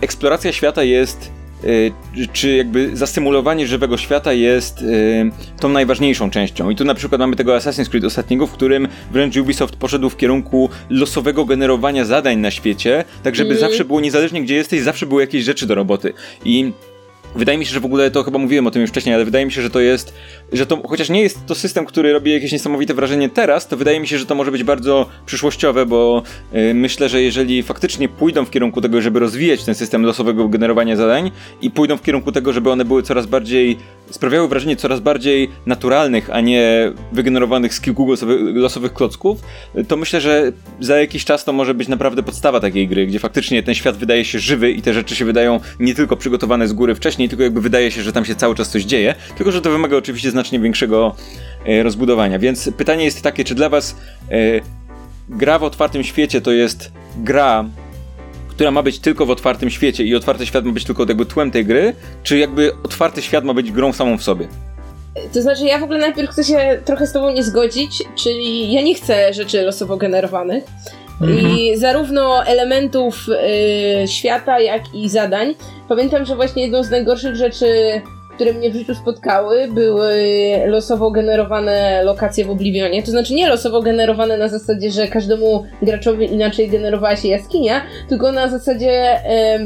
[0.00, 1.45] eksploracja świata jest Y,
[2.32, 6.70] czy jakby zasymulowanie żywego świata jest y, tą najważniejszą częścią.
[6.70, 10.16] I tu na przykład mamy tego Assassin's Creed ostatniego, w którym wręcz Ubisoft poszedł w
[10.16, 13.60] kierunku losowego generowania zadań na świecie, tak żeby mm.
[13.60, 16.12] zawsze było niezależnie gdzie jesteś, zawsze były jakieś rzeczy do roboty.
[16.44, 16.72] I
[17.36, 19.46] Wydaje mi się, że w ogóle to chyba mówiłem o tym już wcześniej, ale wydaje
[19.46, 20.14] mi się, że to jest,
[20.52, 24.00] że to chociaż nie jest to system, który robi jakieś niesamowite wrażenie teraz, to wydaje
[24.00, 26.22] mi się, że to może być bardzo przyszłościowe, bo
[26.52, 30.96] yy, myślę, że jeżeli faktycznie pójdą w kierunku tego, żeby rozwijać ten system losowego generowania
[30.96, 31.30] zadań
[31.62, 33.76] i pójdą w kierunku tego, żeby one były coraz bardziej,
[34.10, 39.40] sprawiały wrażenie coraz bardziej naturalnych, a nie wygenerowanych z kilku losowych, losowych klocków,
[39.88, 43.62] to myślę, że za jakiś czas to może być naprawdę podstawa takiej gry, gdzie faktycznie
[43.62, 46.94] ten świat wydaje się żywy i te rzeczy się wydają nie tylko przygotowane z góry
[46.94, 49.70] wcześniej, tylko jakby wydaje się, że tam się cały czas coś dzieje, tylko że to
[49.70, 51.14] wymaga oczywiście znacznie większego
[51.66, 52.38] e, rozbudowania.
[52.38, 53.96] Więc pytanie jest takie, czy dla was
[54.30, 54.36] e,
[55.28, 57.64] gra w otwartym świecie to jest gra,
[58.48, 61.50] która ma być tylko w otwartym świecie i otwarty świat ma być tylko jakby tłem
[61.50, 64.48] tej gry, czy jakby otwarty świat ma być grą samą w sobie?
[65.32, 68.82] To znaczy, ja w ogóle najpierw chcę się trochę z tobą nie zgodzić, czyli ja
[68.82, 70.64] nie chcę rzeczy losowo generowanych.
[71.20, 71.56] Mhm.
[71.58, 73.26] I zarówno elementów
[74.04, 75.54] y, świata, jak i zadań.
[75.88, 77.66] Pamiętam, że właśnie jedną z najgorszych rzeczy
[78.36, 80.14] które mnie w życiu spotkały, były
[80.66, 83.02] losowo generowane lokacje w Oblivionie.
[83.02, 88.32] To znaczy nie losowo generowane na zasadzie, że każdemu graczowi inaczej generowała się jaskinia, tylko
[88.32, 89.20] na zasadzie,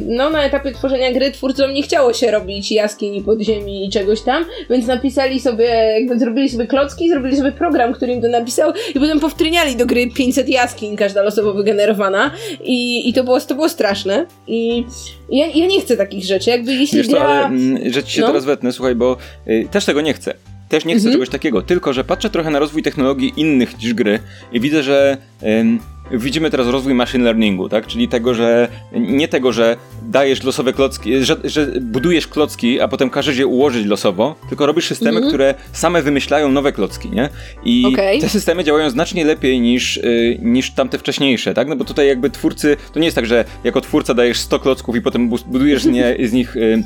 [0.06, 4.44] no na etapie tworzenia gry twórcom nie chciało się robić jaskini, podziemi i czegoś tam,
[4.70, 9.00] więc napisali sobie, jakby zrobili sobie klocki, zrobili sobie program, który im to napisał i
[9.00, 12.30] potem powtryniali do gry 500 jaskiń, każda losowo wygenerowana
[12.64, 14.84] i, i to, było, to było straszne i
[15.30, 18.20] ja, ja nie chcę takich rzeczy, jakby jeśli Wiesz co, ale mm, że ci się
[18.20, 18.26] No.
[18.26, 19.16] teraz wetnę, słuchaj, bo
[19.48, 20.34] y, też tego nie chcę.
[20.70, 21.12] Też nie chcę Mhm.
[21.14, 24.18] czegoś takiego, tylko że patrzę trochę na rozwój technologii innych niż gry
[24.52, 25.16] i widzę, że
[25.60, 25.78] ym,
[26.12, 27.86] widzimy teraz rozwój machine learningu, tak?
[27.86, 33.10] Czyli tego, że nie tego, że dajesz losowe klocki, że, że budujesz klocki, a potem
[33.10, 35.28] każesz je ułożyć losowo, tylko robisz systemy, Mhm.
[35.28, 37.28] które same wymyślają nowe klocki, nie?
[37.64, 38.20] I Okej.
[38.20, 41.68] te systemy działają znacznie lepiej niż, y, niż tamte wcześniejsze, tak?
[41.68, 44.96] No bo tutaj jakby twórcy, to nie jest tak, że jako twórca dajesz 100 klocków
[44.96, 46.82] i potem bu- budujesz z, nie, z nich y,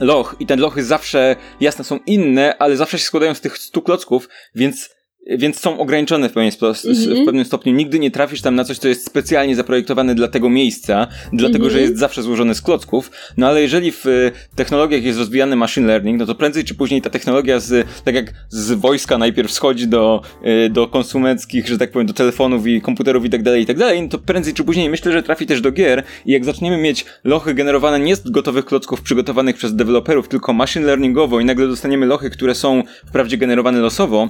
[0.00, 3.82] loch i te lochy zawsze, jasne, są inne, ale zawsze się składają z tych 100
[3.82, 4.90] klocków, więc
[5.26, 7.22] więc są ograniczone w pewien, spo, s- Mhm.
[7.22, 7.72] w pewnym stopniu.
[7.72, 11.72] Nigdy nie trafisz tam na coś, co jest specjalnie zaprojektowane dla tego miejsca, dlatego Mhm.
[11.72, 13.10] że jest zawsze złożone z klocków.
[13.36, 17.02] No ale jeżeli w y, technologiach jest rozwijany machine learning, no to prędzej czy później
[17.02, 20.22] ta technologia z, tak jak z wojska najpierw schodzi do,
[20.66, 23.78] y, do konsumenckich, że tak powiem, do telefonów i komputerów i tak dalej, i tak
[23.78, 26.76] dalej, no to prędzej czy później myślę, że trafi też do gier i jak zaczniemy
[26.76, 31.66] mieć lochy generowane nie z gotowych klocków przygotowanych przez deweloperów, tylko machine learningowo i nagle
[31.68, 34.28] dostaniemy lochy, które są wprawdzie generowane losowo,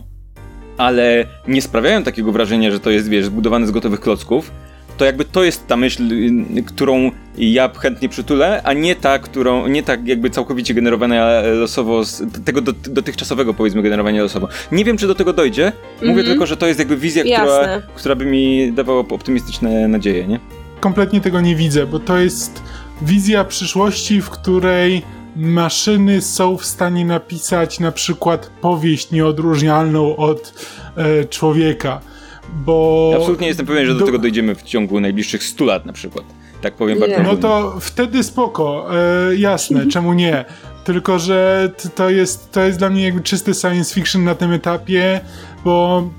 [0.77, 4.51] ale nie sprawiają takiego wrażenia, że to jest, wiesz, zbudowane z gotowych klocków,
[4.97, 6.13] to jakby to jest ta myśl,
[6.59, 12.05] y, którą ja chętnie przytulę, a nie ta, którą, nie tak jakby całkowicie generowana losowo,
[12.05, 14.49] z tego do, dotychczasowego powiedzmy generowania losowo.
[14.73, 16.27] Nie wiem, czy do tego dojdzie, mówię Mhm.
[16.27, 20.41] tylko, że to jest jakby wizja, która, która by mi dawała optymistyczne nadzieje, nie?
[20.81, 22.63] kompletnie tego nie widzę, bo to jest
[23.03, 25.03] wizja przyszłości, w której
[25.37, 30.55] maszyny są w stanie napisać na przykład powieść nieodróżnialną od
[30.97, 32.01] e, człowieka.
[32.55, 33.13] Bo.
[33.17, 36.25] Absolutnie jestem pewien, że do, do- tego dojdziemy w ciągu najbliższych 100 lat na przykład.
[36.61, 38.87] Tak powiem bardzo No to wtedy spoko,
[39.31, 40.45] e, jasne, czemu nie?
[40.85, 45.21] Tylko, że to jest, to jest dla mnie jakby czysty science fiction na tym etapie,
[45.65, 46.11] bo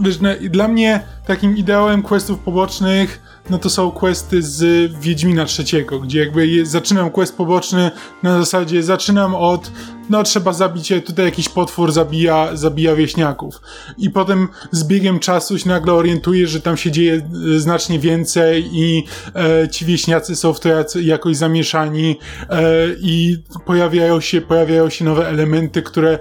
[0.00, 0.18] wiesz,
[0.50, 6.46] dla mnie takim ideałem questów pobocznych no to są questy z Wiedźmina trzeciego, gdzie jakby
[6.46, 7.90] je, zaczynam quest poboczny
[8.22, 9.70] na zasadzie zaczynam od
[10.10, 13.60] no trzeba zabić, e, tutaj jakiś potwór zabija, zabija wieśniaków.
[13.98, 18.68] I potem z biegiem czasu się nagle orientuję, że tam się dzieje e, znacznie więcej
[18.72, 20.68] i e, ci wieśniacy są w to
[21.02, 22.18] jakoś zamieszani
[22.50, 22.64] e,
[23.00, 26.18] i pojawiają się, pojawiają się nowe elementy, które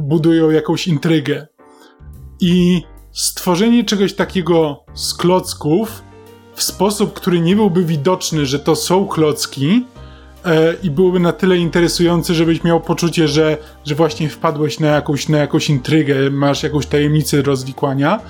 [0.00, 1.46] budują jakąś intrygę.
[2.40, 6.02] I stworzenie czegoś takiego z klocków
[6.54, 9.84] w sposób, który nie byłby widoczny, że to są klocki
[10.44, 15.28] e, i byłby na tyle interesujący, żebyś miał poczucie, że, że właśnie wpadłeś na jakąś,
[15.28, 18.20] na jakąś intrygę, masz jakąś tajemnicę rozwikłania,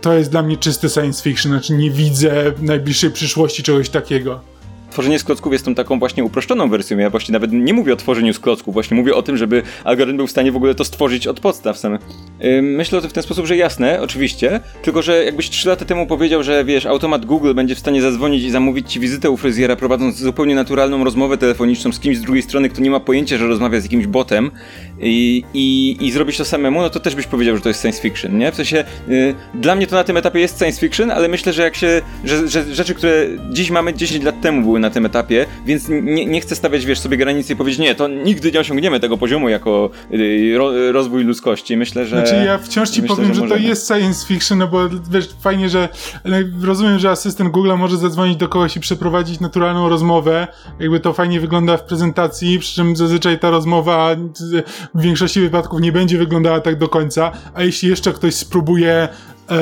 [0.00, 4.40] to jest dla mnie czysty science fiction, znaczy nie widzę w najbliższej przyszłości czegoś takiego.
[4.90, 6.98] Tworzenie z klocków jest tą taką właśnie uproszczoną wersją.
[6.98, 10.16] Ja właśnie nawet nie mówię o tworzeniu z klocków, właśnie mówię o tym, żeby algorytm
[10.16, 11.98] był w stanie w ogóle to stworzyć od podstaw same.
[12.44, 15.84] Ym, Myślę o tym w ten sposób, że jasne, oczywiście, tylko że jakbyś 3 lata
[15.84, 19.36] temu powiedział, że wiesz, automat Google będzie w stanie zadzwonić i zamówić ci wizytę u
[19.36, 23.38] fryzjera, prowadząc zupełnie naturalną rozmowę telefoniczną z kimś z drugiej strony, kto nie ma pojęcia,
[23.38, 24.50] że rozmawia z jakimś botem
[25.00, 28.02] i, i, i zrobić to samemu, no to też byś powiedział, że to jest science
[28.02, 28.52] fiction, nie?
[28.52, 31.62] W sensie, y, dla mnie to na tym etapie jest science fiction, ale myślę, że
[31.62, 35.46] jak się, że, że rzeczy, które dziś mamy 10 lat temu były na tym etapie,
[35.66, 39.00] więc nie, nie chcę stawiać, wiesz, sobie granicy i powiedzieć, nie, to nigdy nie osiągniemy
[39.00, 41.76] tego poziomu jako y, ro, rozwój ludzkości.
[41.76, 42.16] Myślę, że...
[42.16, 43.68] Znaczy ja wciąż ci myślę, powiem, że, to możemy.
[43.68, 45.88] jest science fiction, no bo wiesz, fajnie, że
[46.62, 50.46] rozumiem, że asystent Google może zadzwonić do kogoś i przeprowadzić naturalną rozmowę.
[50.80, 54.16] Jakby to fajnie wygląda w prezentacji, przy czym zazwyczaj ta rozmowa
[54.94, 59.08] w większości wypadków nie będzie wyglądała tak do końca, a jeśli jeszcze ktoś spróbuje
[59.50, 59.58] e,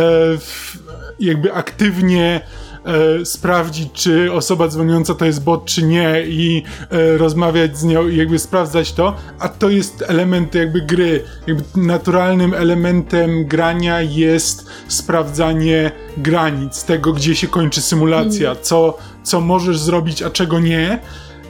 [1.21, 2.41] jakby aktywnie
[2.85, 8.09] e, sprawdzić, czy osoba dzwoniąca to jest bot, czy nie i e, rozmawiać z nią
[8.09, 11.25] i jakby sprawdzać to, a to jest element jakby gry.
[11.47, 19.79] Jakby naturalnym elementem grania jest sprawdzanie granic, tego gdzie się kończy symulacja, co, co możesz
[19.79, 20.99] zrobić, a czego nie.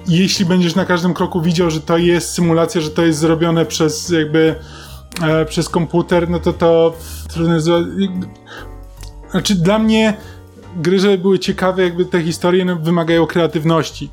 [0.09, 4.09] Jeśli będziesz na każdym kroku widział, że to jest symulacja, że to jest zrobione przez
[4.09, 4.55] jakby
[5.23, 6.95] e, przez komputer, no to to
[7.33, 7.69] trudno jest-
[9.31, 10.15] znaczy dla mnie
[10.79, 14.11] gry, żeby były ciekawe, jakby te historie no, wymagają kreatywności.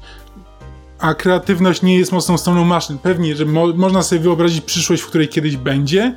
[0.99, 2.97] A kreatywność nie jest mocną stroną maszyn.
[2.97, 6.15] Pewnie, że mo można sobie wyobrazić przyszłość, w której kiedyś będzie,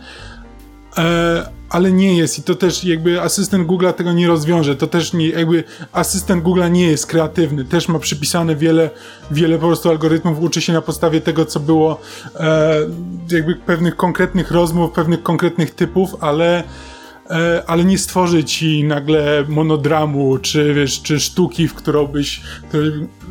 [0.99, 5.13] e, ale nie jest i to też jakby asystent Google'a tego nie rozwiąże, to też
[5.13, 8.91] nie, jakby asystent Google'a nie jest kreatywny, też ma przypisane wiele,
[9.31, 12.01] wiele po prostu algorytmów, uczy się na podstawie tego, co było
[12.37, 12.75] e,
[13.31, 16.65] jakby pewnych konkretnych rozmów, pewnych konkretnych typów, ale
[17.67, 22.41] ale nie stworzy ci nagle monodramu, czy wiesz, czy sztuki, w którą byś,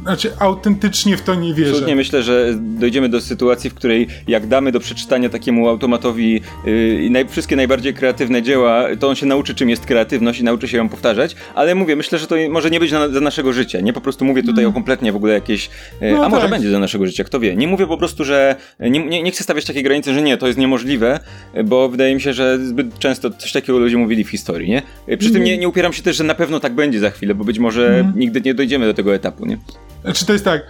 [0.01, 1.69] znaczy autentycznie w to nie wierzę.
[1.69, 7.09] Absolutnie myślę, że dojdziemy do sytuacji, w której jak damy do przeczytania takiemu automatowi yy,
[7.09, 10.77] naj, wszystkie najbardziej kreatywne dzieła, to on się nauczy czym jest kreatywność i nauczy się
[10.77, 13.93] ją powtarzać, ale mówię, myślę, że to może nie być na, za naszego życia, nie?
[13.93, 14.71] Po prostu mówię tutaj mm.
[14.71, 15.69] o kompletnie w ogóle jakieś,
[16.01, 16.31] yy, no a tak.
[16.31, 17.55] może będzie za naszego życia, kto wie.
[17.55, 20.47] Nie mówię po prostu, że nie, nie, nie chcę stawiać takiej granicy, że nie, to
[20.47, 21.19] jest niemożliwe,
[21.65, 24.81] bo wydaje mi się, że zbyt często coś takiego ludzie mówili w historii, nie?
[25.17, 27.43] Przy tym nie, nie upieram się też, że na pewno tak będzie za chwilę, bo
[27.43, 28.13] być może mm.
[28.15, 29.57] nigdy nie dojdziemy do tego etapu, nie?
[30.03, 30.61] Znaczy to jest tak,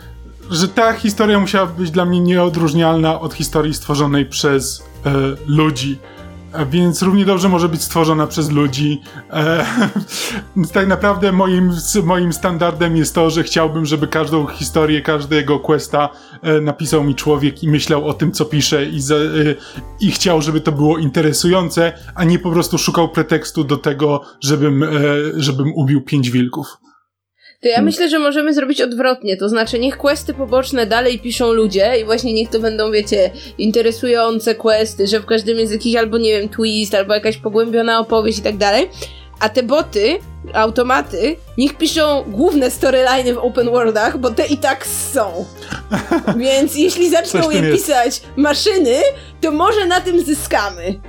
[0.51, 5.11] że ta historia musiała być dla mnie nieodróżnialna od historii stworzonej przez e,
[5.47, 5.97] ludzi.
[6.54, 9.02] E, więc równie dobrze może być stworzona przez ludzi.
[9.30, 9.66] E,
[10.74, 11.72] tak naprawdę moim,
[12.04, 16.10] moim standardem jest to, że chciałbym, żeby każdą historię, każdego questa
[16.41, 19.20] e, napisał mi człowiek i myślał o tym, co pisze i, za, e,
[20.00, 24.84] i chciał, żeby to było interesujące, a nie po prostu szukał pretekstu do tego, żebym,
[24.84, 24.88] e,
[25.36, 26.86] żebym ubił pięć wilków.
[27.62, 27.86] To ja hmm.
[27.86, 32.34] myślę, że możemy zrobić odwrotnie, to znaczy niech questy poboczne dalej piszą ludzie i właśnie
[32.34, 36.95] niech to będą, wiecie, interesujące questy, że w każdym jest jakiś albo, nie wiem, twist,
[36.95, 38.89] albo jakaś pogłębiona opowieść i tak dalej,
[39.39, 40.20] a te boty,
[40.53, 45.45] automaty, niech piszą główne storyline w open worldach, bo te i tak są.
[46.38, 48.95] Więc jeśli zaczną je pisać maszyny,
[49.41, 50.99] to może na tym zyskamy.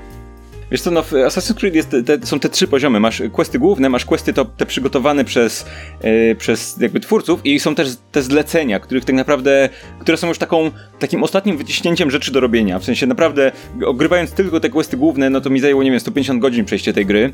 [0.70, 3.00] Wiesz co, no w Assassin's Creed jest te, są te trzy poziomy.
[3.00, 5.66] Masz questy główne, masz questy to, te przygotowane przez,
[6.02, 9.68] yy, przez jakby twórców i są też te zlecenia, których tak naprawdę,
[10.00, 12.78] które są już taką, takim ostatnim wyciśnięciem rzeczy do robienia.
[12.78, 13.52] W sensie naprawdę,
[13.86, 17.06] ogrywając tylko te questy główne, no to mi zajęło, nie wiem, 150 godzin przejście tej
[17.06, 17.32] gry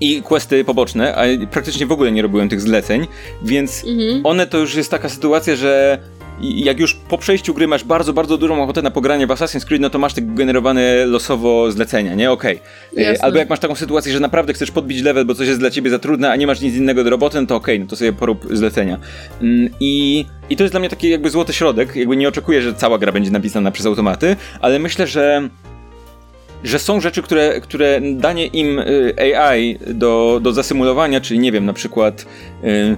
[0.00, 3.06] i questy poboczne, a praktycznie w ogóle nie robiłem tych zleceń,
[3.42, 4.26] więc mhm.
[4.26, 5.98] one to już jest taka sytuacja, że
[6.42, 9.64] i jak już po przejściu gry masz bardzo, bardzo dużą ochotę na pogranie w Assassin's
[9.64, 12.30] Creed, no to masz te generowane losowo zlecenia, nie?
[12.30, 12.60] Okej.
[12.92, 13.20] Okay.
[13.20, 15.90] Albo jak masz taką sytuację, że naprawdę chcesz podbić level, bo coś jest dla ciebie
[15.90, 17.96] za trudne, a nie masz nic innego do roboty, no to okej, okay, no to
[17.96, 18.98] sobie porób zlecenia.
[19.42, 22.74] Mm, I, I to jest dla mnie taki jakby złoty środek, jakby nie oczekuję, że
[22.74, 25.48] cała gra będzie napisana przez automaty, ale myślę, że
[26.64, 31.66] że są rzeczy, które, które danie im y, AI do, do zasymulowania, czyli nie wiem,
[31.66, 32.26] na przykład
[32.64, 32.96] y,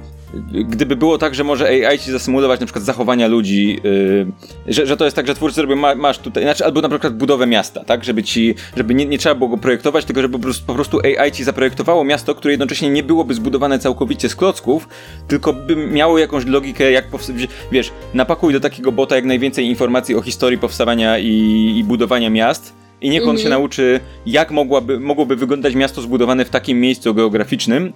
[0.52, 4.26] gdyby było tak, że może AI ci zasymulować na przykład zachowania ludzi, yy,
[4.66, 7.16] że, że to jest tak, że twórcy robią, ma, masz tutaj, znaczy albo na przykład
[7.16, 10.42] budowę miasta, tak, żeby ci, żeby nie, nie trzeba było go projektować, tylko żeby po
[10.42, 14.88] prostu, po prostu AI ci zaprojektowało miasto, które jednocześnie nie byłoby zbudowane całkowicie z klocków,
[15.28, 20.14] tylko by miało jakąś logikę, jak powstawać, wiesz, napakuj do takiego bota jak najwięcej informacji
[20.14, 23.60] o historii powstawania i, i budowania miast, i niech on się mhm.
[23.60, 27.92] nauczy, jak mogłaby, mogłoby wyglądać miasto zbudowane w takim miejscu geograficznym,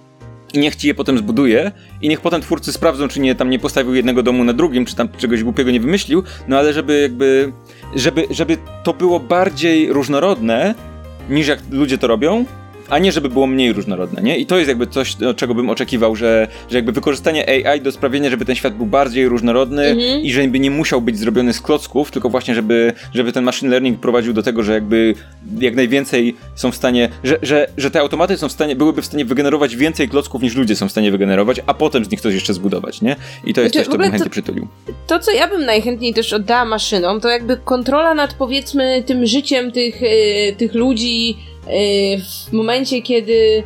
[0.53, 1.71] i niech ci je potem zbuduje
[2.01, 4.95] i niech potem twórcy sprawdzą, czy nie tam nie postawił jednego domu na drugim, czy
[4.95, 7.51] tam czegoś głupiego nie wymyślił, no ale żeby jakby,
[7.95, 10.75] żeby, żeby to było bardziej różnorodne,
[11.29, 12.45] niż jak ludzie to robią,
[12.89, 14.37] a nie żeby było mniej różnorodne, nie?
[14.37, 18.29] I to jest jakby coś, czego bym oczekiwał, że, że jakby wykorzystanie AI do sprawienia,
[18.29, 20.21] żeby ten świat był bardziej różnorodny mhm.
[20.21, 23.99] i żeby nie musiał być zrobiony z klocków, tylko właśnie, żeby, żeby ten machine learning
[23.99, 25.13] prowadził do tego, że jakby
[25.59, 29.05] jak najwięcej są w stanie, że, że, że te automaty są w stanie, byłyby w
[29.05, 32.33] stanie wygenerować więcej klocków niż ludzie są w stanie wygenerować, a potem z nich coś
[32.33, 33.15] jeszcze zbudować, nie?
[33.45, 34.67] I to jest znaczy, coś, co bym chętnie to, przytulił.
[35.07, 39.71] To, co ja bym najchętniej też oddała maszynom, to jakby kontrola nad powiedzmy tym życiem
[39.71, 41.37] tych, yy, tych ludzi,
[42.47, 43.63] w momencie, kiedy Y,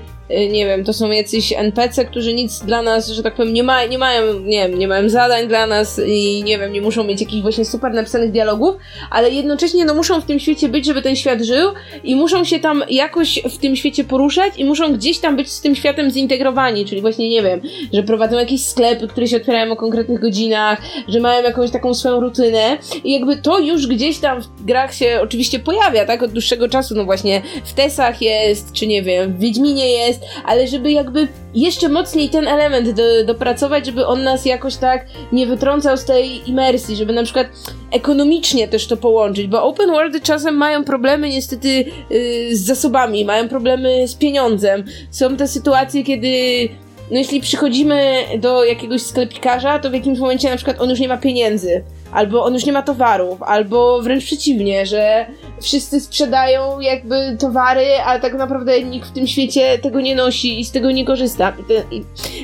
[0.51, 3.85] nie wiem, to są jacyś NPC, którzy nic dla nas, że tak powiem, nie, ma,
[3.85, 7.21] nie mają, nie wiem, nie mają zadań dla nas i nie wiem, nie muszą mieć
[7.21, 8.75] jakichś właśnie super napisanych dialogów,
[9.09, 11.69] ale jednocześnie no muszą w tym świecie być, żeby ten świat żył
[12.03, 15.61] i muszą się tam jakoś w tym świecie poruszać i muszą gdzieś tam być z
[15.61, 17.61] tym światem zintegrowani, czyli właśnie, nie wiem,
[17.93, 22.19] że prowadzą jakieś sklepy, które się otwierają o konkretnych godzinach, że mają jakąś taką swoją
[22.19, 26.69] rutynę i jakby to już gdzieś tam w grach się oczywiście pojawia, tak, od dłuższego
[26.69, 31.27] czasu, no właśnie w Tesach jest, czy nie wiem, w Wiedźminie jest, ale żeby jakby
[31.53, 36.49] jeszcze mocniej ten element do, dopracować, żeby on nas jakoś tak nie wytrącał z tej
[36.49, 37.47] imersji, żeby na przykład
[37.91, 43.49] ekonomicznie też to połączyć, bo open worldy czasem mają problemy niestety yy, z zasobami, mają
[43.49, 44.83] problemy z pieniądzem.
[45.11, 46.69] Są te sytuacje, kiedy
[47.11, 51.07] no jeśli przychodzimy do jakiegoś sklepikarza, to w jakimś momencie na przykład on już nie
[51.07, 55.25] ma pieniędzy albo on już nie ma towarów, albo wręcz przeciwnie, że
[55.61, 60.65] wszyscy sprzedają jakby towary, a tak naprawdę nikt w tym świecie tego nie nosi i
[60.65, 61.53] z tego nie korzysta.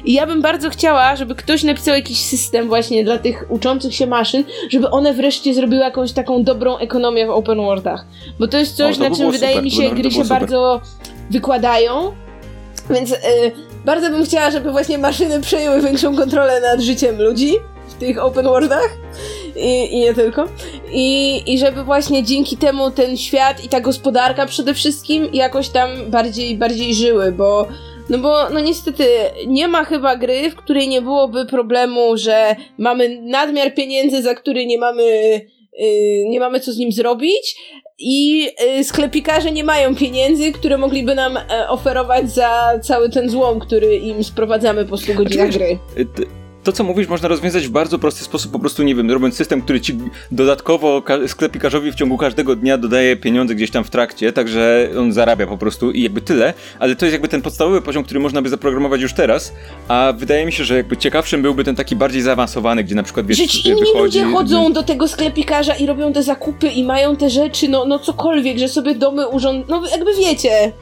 [0.05, 4.07] I ja bym bardzo chciała, żeby ktoś napisał jakiś system właśnie dla tych uczących się
[4.07, 8.05] maszyn, żeby one wreszcie zrobiły jakąś taką dobrą ekonomię w open worldach.
[8.39, 9.63] Bo to jest coś, o, to na czym wydaje super.
[9.63, 10.39] mi się gry się super.
[10.39, 10.81] bardzo
[11.31, 12.11] wykładają.
[12.89, 13.17] Więc y,
[13.87, 17.53] bardzo bym chciała, żeby właśnie maszyny przejęły większą kontrolę nad życiem ludzi
[17.89, 18.89] w tych open worldach
[19.55, 20.45] i, i nie tylko.
[20.91, 25.89] I, I żeby właśnie dzięki temu ten świat i ta gospodarka przede wszystkim jakoś tam
[26.07, 27.67] bardziej, bardziej żyły, bo
[28.09, 29.07] no bo, no niestety,
[29.47, 34.65] nie ma chyba gry, w której nie byłoby problemu, że mamy nadmiar pieniędzy, za który
[34.65, 35.03] nie mamy,
[36.25, 37.55] nie mamy co z nim zrobić,
[37.99, 43.59] i yy, sklepikarze nie mają pieniędzy, które mogliby nam yy, oferować za cały ten złom,
[43.59, 45.79] który im sprowadzamy po 100 godzinach gry.
[46.67, 49.61] To, co mówisz, można rozwiązać w bardzo prosty sposób, po prostu, nie wiem, robiąc system,
[49.61, 49.97] który ci
[50.31, 55.47] dodatkowo sklepikarzowi w ciągu każdego dnia dodaje pieniądze gdzieś tam w trakcie, także on zarabia
[55.47, 58.49] po prostu i jakby tyle, ale to jest jakby ten podstawowy poziom, który można by
[58.49, 59.53] zaprogramować już teraz,
[59.87, 63.27] a wydaje mi się, że jakby ciekawszym byłby ten taki bardziej zaawansowany, gdzie na przykład,
[63.27, 63.99] wiesz, inni wychodzi...
[63.99, 67.99] ludzie chodzą do tego sklepikarza i robią te zakupy i mają te rzeczy, no, no
[67.99, 69.69] cokolwiek, że sobie domy urząd...
[69.69, 70.73] no jakby wiecie...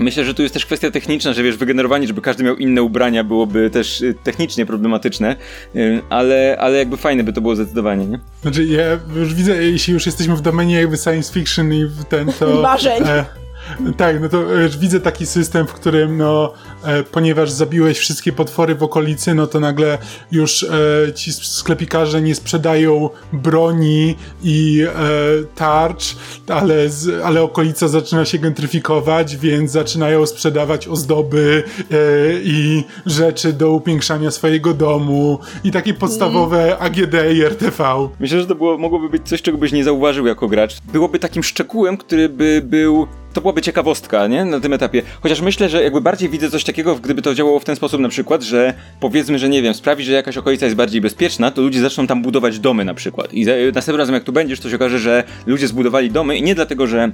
[0.00, 3.24] Myślę, że tu jest też kwestia techniczna, że wiesz, wygenerowanie, żeby każdy miał inne ubrania
[3.24, 5.36] byłoby też y, technicznie problematyczne,
[5.76, 8.20] y, ale, ale jakby fajne by to było zdecydowanie, nie?
[8.42, 12.32] Znaczy ja już widzę, jeśli już jesteśmy w domenie jakby science fiction i w ten
[12.32, 12.54] to...
[12.62, 13.02] Marzeń.
[13.06, 13.24] E,
[13.96, 14.44] tak, no to
[14.80, 16.52] widzę taki system, w którym no,
[16.84, 19.98] e, ponieważ zabiłeś wszystkie potwory w okolicy, no to nagle
[20.32, 24.90] już e, ci sklepikarze nie sprzedają broni i e,
[25.54, 26.16] tarcz,
[26.48, 31.94] ale, z, ale okolica zaczyna się gentryfikować, więc zaczynają sprzedawać ozdoby e,
[32.42, 36.78] i rzeczy do upiększania swojego domu i takie podstawowe.
[36.78, 38.08] AGD i RTV.
[38.20, 40.76] Myślę, że to było, mogłoby być coś, czego byś nie zauważył jako gracz.
[40.92, 44.44] Byłoby takim szczegółem, który by był to byłaby ciekawostka, nie?
[44.44, 45.02] Na tym etapie.
[45.20, 48.08] Chociaż myślę, że jakby bardziej widzę coś takiego, gdyby to działało w ten sposób na
[48.08, 51.80] przykład, że powiedzmy, że nie wiem, sprawi, że jakaś okolica jest bardziej bezpieczna, to ludzie
[51.80, 53.34] zaczną tam budować domy na przykład.
[53.34, 56.54] I następnym razem jak tu będziesz, to się okaże, że ludzie zbudowali domy i nie
[56.54, 57.12] dlatego, że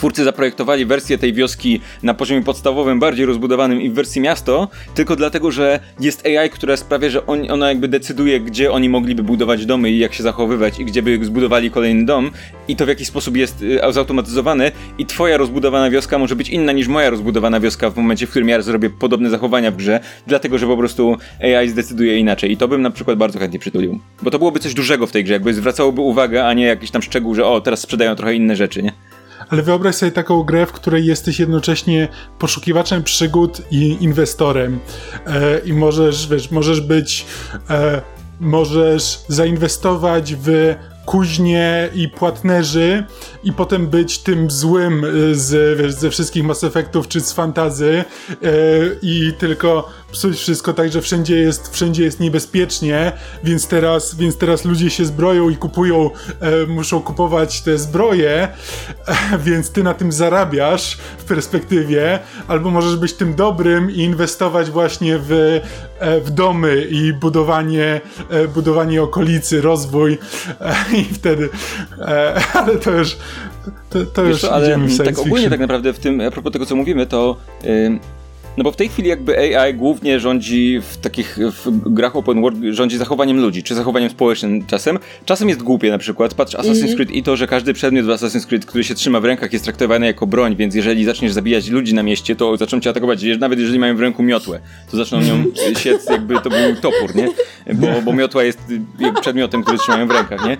[0.00, 5.16] twórcy zaprojektowali wersję tej wioski na poziomie podstawowym, bardziej rozbudowanym i w wersji miasto, tylko
[5.16, 9.66] dlatego, że jest AI, która sprawia, że on, ona jakby decyduje, gdzie oni mogliby budować
[9.66, 12.30] domy i jak się zachowywać i gdzie by zbudowali kolejny dom
[12.68, 16.72] i to w jaki sposób jest y, zautomatyzowane i twoja rozbudowana wioska może być inna
[16.72, 20.58] niż moja rozbudowana wioska w momencie, w którym ja zrobię podobne zachowania w grze, dlatego,
[20.58, 24.00] że po prostu AI zdecyduje inaczej i to bym na przykład bardzo chętnie przytulił.
[24.22, 27.02] Bo to byłoby coś dużego w tej grze, jakby zwracałoby uwagę, a nie jakiś tam
[27.02, 28.92] szczegół, że o, teraz sprzedają trochę inne rzeczy, nie?
[29.50, 34.78] Ale wyobraź sobie taką grę, w której jesteś jednocześnie poszukiwaczem przygód i inwestorem.
[35.26, 37.26] E, I możesz, wiesz, możesz być.
[37.70, 38.02] E,
[38.40, 40.74] możesz zainwestować w
[41.10, 43.04] kuźnie i płatnerzy
[43.44, 48.04] i potem być tym złym y, z, wiesz, ze wszystkich Mass Effectów czy z fantazy
[48.42, 53.12] yy, i tylko psuć wszystko tak, że wszędzie jest, wszędzie jest niebezpiecznie,
[53.44, 58.48] więc teraz, więc teraz ludzie się zbroją i kupują, e, muszą kupować te zbroje,
[59.46, 65.18] więc ty na tym zarabiasz w perspektywie, albo możesz być tym dobrym i inwestować właśnie
[65.18, 65.60] w,
[65.98, 68.00] e, w domy i budowanie,
[68.30, 70.18] e, budowanie okolicy, rozwój
[70.60, 71.48] e, i wtedy,
[71.98, 73.16] e, ale to już
[73.90, 76.76] to, to już co, ale tak ogólnie tak naprawdę w tym, a propos tego co
[76.76, 77.36] mówimy, to
[78.56, 82.58] no bo w tej chwili jakby AI głównie rządzi w takich w grach open world,
[82.70, 84.98] rządzi zachowaniem ludzi, czy zachowaniem społecznym czasem.
[85.24, 86.34] Czasem jest głupie na przykład.
[86.34, 86.94] Patrz Assassin's -hmm.
[86.94, 89.64] Creed i to, że każdy przedmiot w Assassin's Creed, który się trzyma w rękach jest
[89.64, 93.22] traktowany jako broń, więc jeżeli zaczniesz zabijać ludzi na mieście, to zaczną cię atakować.
[93.38, 95.44] Nawet jeżeli mają w ręku miotłę, to zaczną nią
[95.82, 97.28] siec jakby to był topór, nie?
[97.74, 98.58] Bo, bo miotła jest
[99.20, 100.56] przedmiotem, który trzymają w rękach, nie?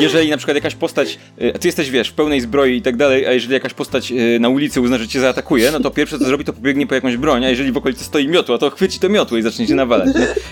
[0.00, 3.26] Jeżeli na przykład jakaś postać, e, ty jesteś, wiesz, w pełnej zbroi i tak dalej,
[3.26, 6.24] a jeżeli jakaś postać e, na ulicy uzna, że cię zaatakuje, no to pierwsze co
[6.24, 9.08] zrobi, to pobiegnie po jakąś broń, a jeżeli w okolicy stoi miotła, to chwyci to
[9.08, 10.08] miotło i zacznie się nawalać.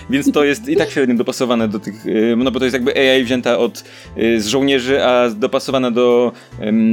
[0.09, 2.95] Więc to jest i tak średnio dopasowane do tych, y, no bo to jest jakby
[2.95, 3.83] AI wzięta od
[4.17, 6.31] y, z żołnierzy, a dopasowana do,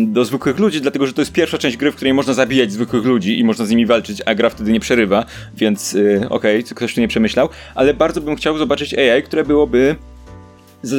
[0.07, 3.05] do zwykłych ludzi, dlatego że to jest pierwsza część gry, w której można zabijać zwykłych
[3.05, 6.75] ludzi i można z nimi walczyć, a gra wtedy nie przerywa, więc y, okej, okay,
[6.75, 9.97] ktoś tu nie przemyślał, ale bardzo bym chciał zobaczyć AI, które byłoby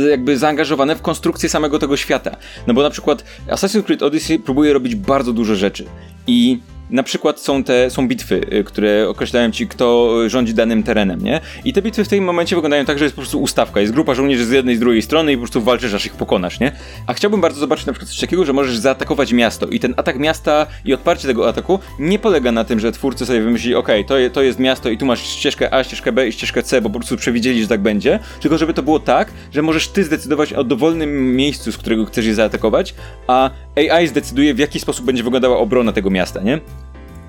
[0.09, 2.35] jakby zaangażowane w konstrukcję samego tego świata.
[2.67, 5.85] No bo na przykład Assassin's Creed Odyssey próbuje robić bardzo dużo rzeczy
[6.27, 6.59] i
[6.89, 11.41] na przykład są te są bitwy, y, które określają ci, kto rządzi danym terenem, nie?
[11.65, 13.81] I te bitwy w tym momencie wyglądają tak, że jest po prostu ustawka.
[13.81, 16.13] Jest grupa żołnierzy z jednej i z drugiej strony i po prostu walczysz, aż ich
[16.13, 16.71] pokonasz, nie?
[17.07, 20.19] A chciałbym bardzo zobaczyć na przykład coś takiego, że możesz zaatakować miasto i ten atak
[20.19, 24.15] miasta i odparcie tego ataku nie polega na tym, że twórcy sobie wymyślili, ok, to,
[24.33, 26.99] to jest miasto i tu masz ścieżkę A, ścieżkę B i ścieżkę C, bo po
[26.99, 30.63] prostu przewidzieli, że tak będzie, tylko żeby to było tak, że możesz ty zdecydować o
[30.63, 32.95] dowolnym miejscu, z którego chcesz je zaatakować,
[33.27, 33.49] a
[33.79, 36.59] AI zdecyduje, w jaki sposób będzie wyglądała obrona tego miasta, nie?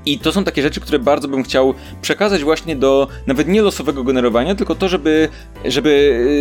[0.06, 4.04] I to są takie rzeczy, które bardzo bym chciał przekazać właśnie do nawet nie losowego
[4.04, 5.28] generowania, tylko to, żeby,
[5.64, 5.90] żeby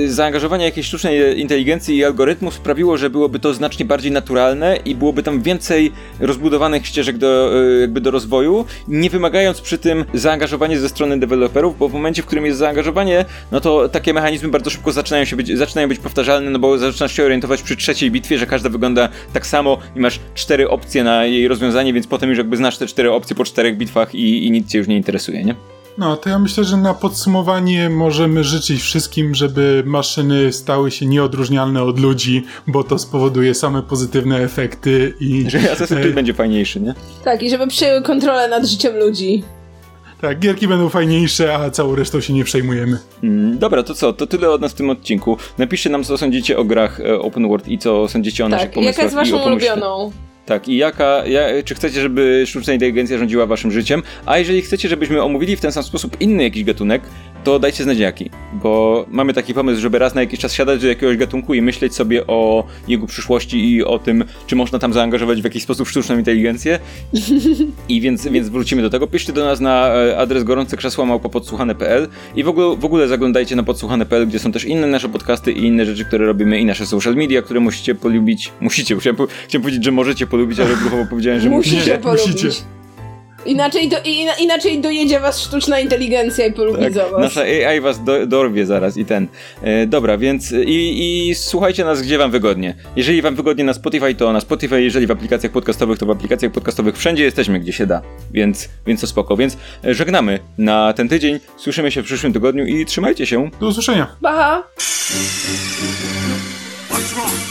[0.06, 4.96] y, zaangażowanie jakiejś sztucznej inteligencji i algorytmów sprawiło, że byłoby to znacznie bardziej naturalne i
[4.96, 10.80] byłoby tam więcej rozbudowanych ścieżek do, y, jakby do rozwoju, nie wymagając przy tym zaangażowania
[10.80, 14.70] ze strony deweloperów, bo w momencie, w którym jest zaangażowanie, no to takie mechanizmy bardzo
[14.70, 18.38] szybko zaczynają się być, zaczynają być powtarzalne, no bo zaczynasz się orientować przy trzeciej bitwie,
[18.38, 22.38] że każda wygląda tak samo i masz cztery opcje na jej rozwiązanie, więc potem już
[22.38, 25.44] jakby znasz te cztery opcje po czterech bitwach i, i nic cię już nie interesuje,
[25.44, 25.56] nie?
[25.98, 31.84] No, to ja myślę, że na podsumowanie możemy życzyć wszystkim, żeby maszyny stały się nieodróżnialne
[31.84, 35.46] od ludzi, bo to spowoduje same pozytywne efekty i...
[35.50, 36.94] Że Assassin's Creed będzie fajniejszy, nie?
[37.24, 39.44] Tak, i żeby przejęły kontrolę nad życiem ludzi.
[40.22, 42.98] Tak, gierki będą fajniejsze, a całą resztą się nie przejmujemy.
[43.24, 44.14] Mm, dobra, to co?
[44.14, 45.38] To tyle od nas w tym odcinku.
[45.58, 48.74] Napiszcie nam, co sądzicie o grach e, Open World i co sądzicie o naszych Tak,
[48.74, 50.12] pomysłach jaka jest waszą ulubioną?
[50.50, 54.90] Tak, i jaka, ja, czy chcecie, żeby sztuczna inteligencja rządziła waszym życiem, a jeżeli chcecie,
[54.90, 57.02] żebyśmy omówili w ten sam sposób inny jakiś gatunek,
[57.44, 60.88] to dajcie znać jaki, bo mamy taki pomysł, żeby raz na jakiś czas siadać do
[60.88, 65.42] jakiegoś gatunku i myśleć sobie o jego przyszłości i o tym, czy można tam zaangażować
[65.42, 66.80] w jakiś sposób sztuczną inteligencję.
[67.90, 69.08] I więc, więc wrócimy do tego.
[69.08, 73.56] Piszcie do nas na e, adres gorące krzesła małpa.podsłuchane.pl i w ogóle, w ogóle zaglądajcie
[73.56, 76.86] na podsłuchane.pl, gdzie są też inne nasze podcasty i inne rzeczy, które robimy i nasze
[76.86, 78.52] social media, które musicie polubić.
[78.62, 81.76] Musicie, chciałem, po- chciałem powiedzieć, że możecie polubić, ale gruchowo powiedziałem, że musicie.
[81.76, 82.28] Musicie polubić.
[82.28, 82.79] musicie.
[83.46, 87.22] Inaczej, do, ina, inaczej dojedzie was sztuczna inteligencja i polubi Tak, za was.
[87.22, 89.28] nasza AI was do, dorwie zaraz i ten.
[89.62, 92.76] E, dobra, więc i, i słuchajcie nas gdzie wam wygodnie.
[92.96, 96.52] Jeżeli wam wygodnie na Spotify, to na Spotify, jeżeli w aplikacjach podcastowych, to w aplikacjach
[96.52, 98.02] podcastowych wszędzie jesteśmy, gdzie się da.
[98.32, 99.38] Więc, więc to spoko.
[99.38, 101.40] Więc e, żegnamy na ten tydzień.
[101.58, 103.50] Słyszymy się w przyszłym tygodniu i trzymajcie się.
[103.60, 104.16] Do usłyszenia.
[104.22, 104.64] Baha!
[106.90, 107.49] What's wrong?